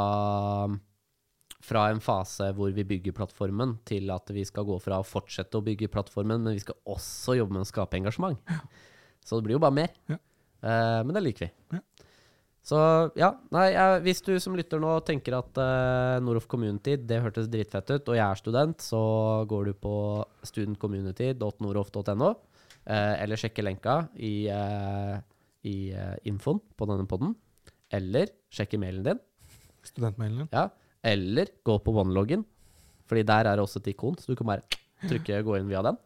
fra 1.67 1.89
en 1.91 1.99
fase 2.03 2.53
hvor 2.55 2.71
vi 2.75 2.85
bygger 2.87 3.15
plattformen, 3.17 3.79
til 3.89 4.11
at 4.15 4.31
vi 4.31 4.45
skal 4.47 4.67
gå 4.69 4.77
fra 4.83 5.01
å 5.01 5.07
fortsette 5.07 5.59
å 5.59 5.65
bygge 5.67 5.91
plattformen, 5.91 6.45
men 6.45 6.55
vi 6.55 6.63
skal 6.63 6.79
også 6.95 7.35
jobbe 7.41 7.57
med 7.57 7.65
å 7.65 7.69
skape 7.69 7.99
engasjement. 7.99 8.39
Så 9.27 9.39
det 9.39 9.49
blir 9.49 9.57
jo 9.57 9.63
bare 9.65 9.75
mer. 9.75 9.95
Ja. 10.07 10.21
Uh, 10.63 11.01
men 11.07 11.17
det 11.17 11.25
liker 11.25 11.49
vi. 11.49 11.79
Ja. 11.79 11.83
Så 12.67 12.79
ja, 13.15 13.29
nei, 13.55 13.69
jeg, 13.77 14.01
hvis 14.03 14.25
du 14.27 14.33
som 14.43 14.57
lytter 14.59 14.81
nå 14.83 14.97
tenker 15.07 15.37
at 15.39 15.59
uh, 15.61 16.19
Noroff 16.23 16.49
Community, 16.51 16.97
det 16.99 17.21
hørtes 17.23 17.47
dritfett 17.51 17.93
ut, 17.93 18.09
og 18.11 18.19
jeg 18.19 18.25
er 18.27 18.41
student, 18.41 18.83
så 18.83 19.03
går 19.47 19.71
du 19.71 19.77
på 19.87 19.95
studentcommunity.noroff.no, 20.51 22.31
uh, 22.35 23.15
eller 23.23 23.39
sjekker 23.39 23.69
lenka 23.69 24.01
i, 24.19 24.49
uh, 24.51 25.15
i 25.67 25.77
eh, 25.95 26.17
infoen 26.31 26.59
på 26.79 26.87
denne 26.91 27.07
podden, 27.11 27.33
eller 27.95 28.33
sjekke 28.53 28.81
mailen 28.81 29.05
din. 29.07 29.23
Studentmailen 29.87 30.45
din. 30.45 30.51
Ja, 30.53 30.69
eller 31.07 31.53
gå 31.67 31.79
på 31.83 31.95
OneLogin, 31.95 32.43
fordi 33.07 33.23
der 33.29 33.47
er 33.47 33.57
det 33.57 33.65
også 33.65 33.83
et 33.83 33.93
ikon, 33.95 34.19
så 34.19 34.33
du 34.33 34.39
kan 34.39 34.49
bare 34.49 34.67
trykke 35.07 35.43
'gå 35.45 35.59
inn 35.59 35.71
via 35.71 35.85
den'. 35.87 35.99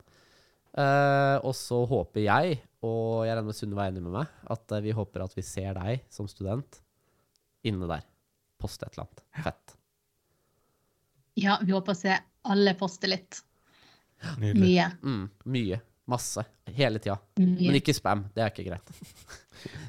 Uh, 0.71 1.43
og 1.43 1.55
så 1.59 1.81
håper 1.89 2.23
jeg, 2.23 2.61
og 2.87 3.27
jeg 3.27 3.35
regner 3.35 3.49
med 3.49 3.57
Sunne 3.59 3.79
var 3.79 3.91
enig 3.91 4.03
med 4.05 4.15
meg, 4.15 4.29
at 4.55 4.73
eh, 4.73 4.83
vi 4.85 4.95
håper 4.95 5.25
at 5.25 5.35
vi 5.35 5.43
ser 5.43 5.75
deg 5.75 6.05
som 6.09 6.29
student 6.31 6.79
inne 7.67 7.89
der. 7.91 8.05
Poste 8.61 8.87
et 8.87 8.95
eller 8.95 9.09
annet. 9.09 9.25
Fett. 9.45 9.75
Ja, 11.41 11.59
vi 11.65 11.75
håper 11.75 11.93
å 11.93 11.99
se 11.99 12.15
alle 12.49 12.75
poste 12.79 13.11
litt. 13.11 13.43
Nydelig. 14.39 14.63
Mye. 14.63 14.87
Mm, 15.03 15.27
mye. 15.45 15.81
Masse. 16.11 16.43
Hele 16.75 16.99
tida. 17.03 17.17
Men 17.39 17.77
ikke 17.79 17.95
spam. 17.95 18.25
Det 18.35 18.43
er 18.43 18.51
ikke 18.53 18.67
greit. 18.67 18.89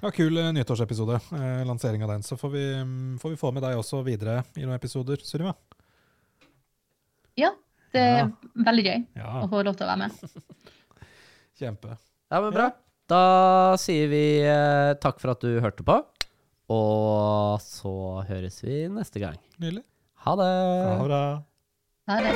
Ja, 0.04 0.10
Kul 0.14 0.38
eh, 0.38 0.50
nyttårsepisode. 0.54 1.16
Eh, 1.38 1.62
lansering 1.66 2.04
av 2.06 2.10
den. 2.14 2.24
Så 2.28 2.36
får 2.38 2.50
vi, 2.54 2.64
mm, 2.84 3.18
får 3.22 3.30
vi 3.34 3.40
få 3.40 3.52
med 3.56 3.64
deg 3.66 3.80
også 3.80 4.02
videre 4.06 4.42
i 4.60 4.64
noen 4.66 4.76
episoder, 4.78 5.18
Sunniva. 5.26 5.54
Ja, 7.40 7.52
det 7.96 8.02
er 8.04 8.18
Ja. 8.22 8.28
veldig 8.68 8.84
gøy 8.86 9.00
Ja, 9.16 9.30
å 9.42 9.48
få 9.50 9.64
lov 9.64 9.76
til 9.80 9.88
å 9.88 9.92
være 9.92 10.02
med. 10.04 10.12
kjempe. 11.62 11.98
Ja, 12.32 12.42
men 12.42 12.52
bra. 12.56 12.68
Da 13.12 13.22
sier 13.80 14.08
vi 14.12 14.24
eh, 14.46 14.94
takk 15.04 15.20
for 15.20 15.32
at 15.34 15.42
du 15.44 15.60
hørte 15.64 15.84
på, 15.88 15.98
og 16.72 17.60
så 17.64 17.94
høres 18.30 18.62
vi 18.64 18.86
neste 18.92 19.20
gang. 19.24 19.38
Nydelig. 19.60 19.84
Ha 20.28 20.36
det! 20.40 20.52
Ha 20.86 20.96
det 21.00 21.08
bra. 21.10 21.24
Ha 22.08 22.16
det. 22.22 22.32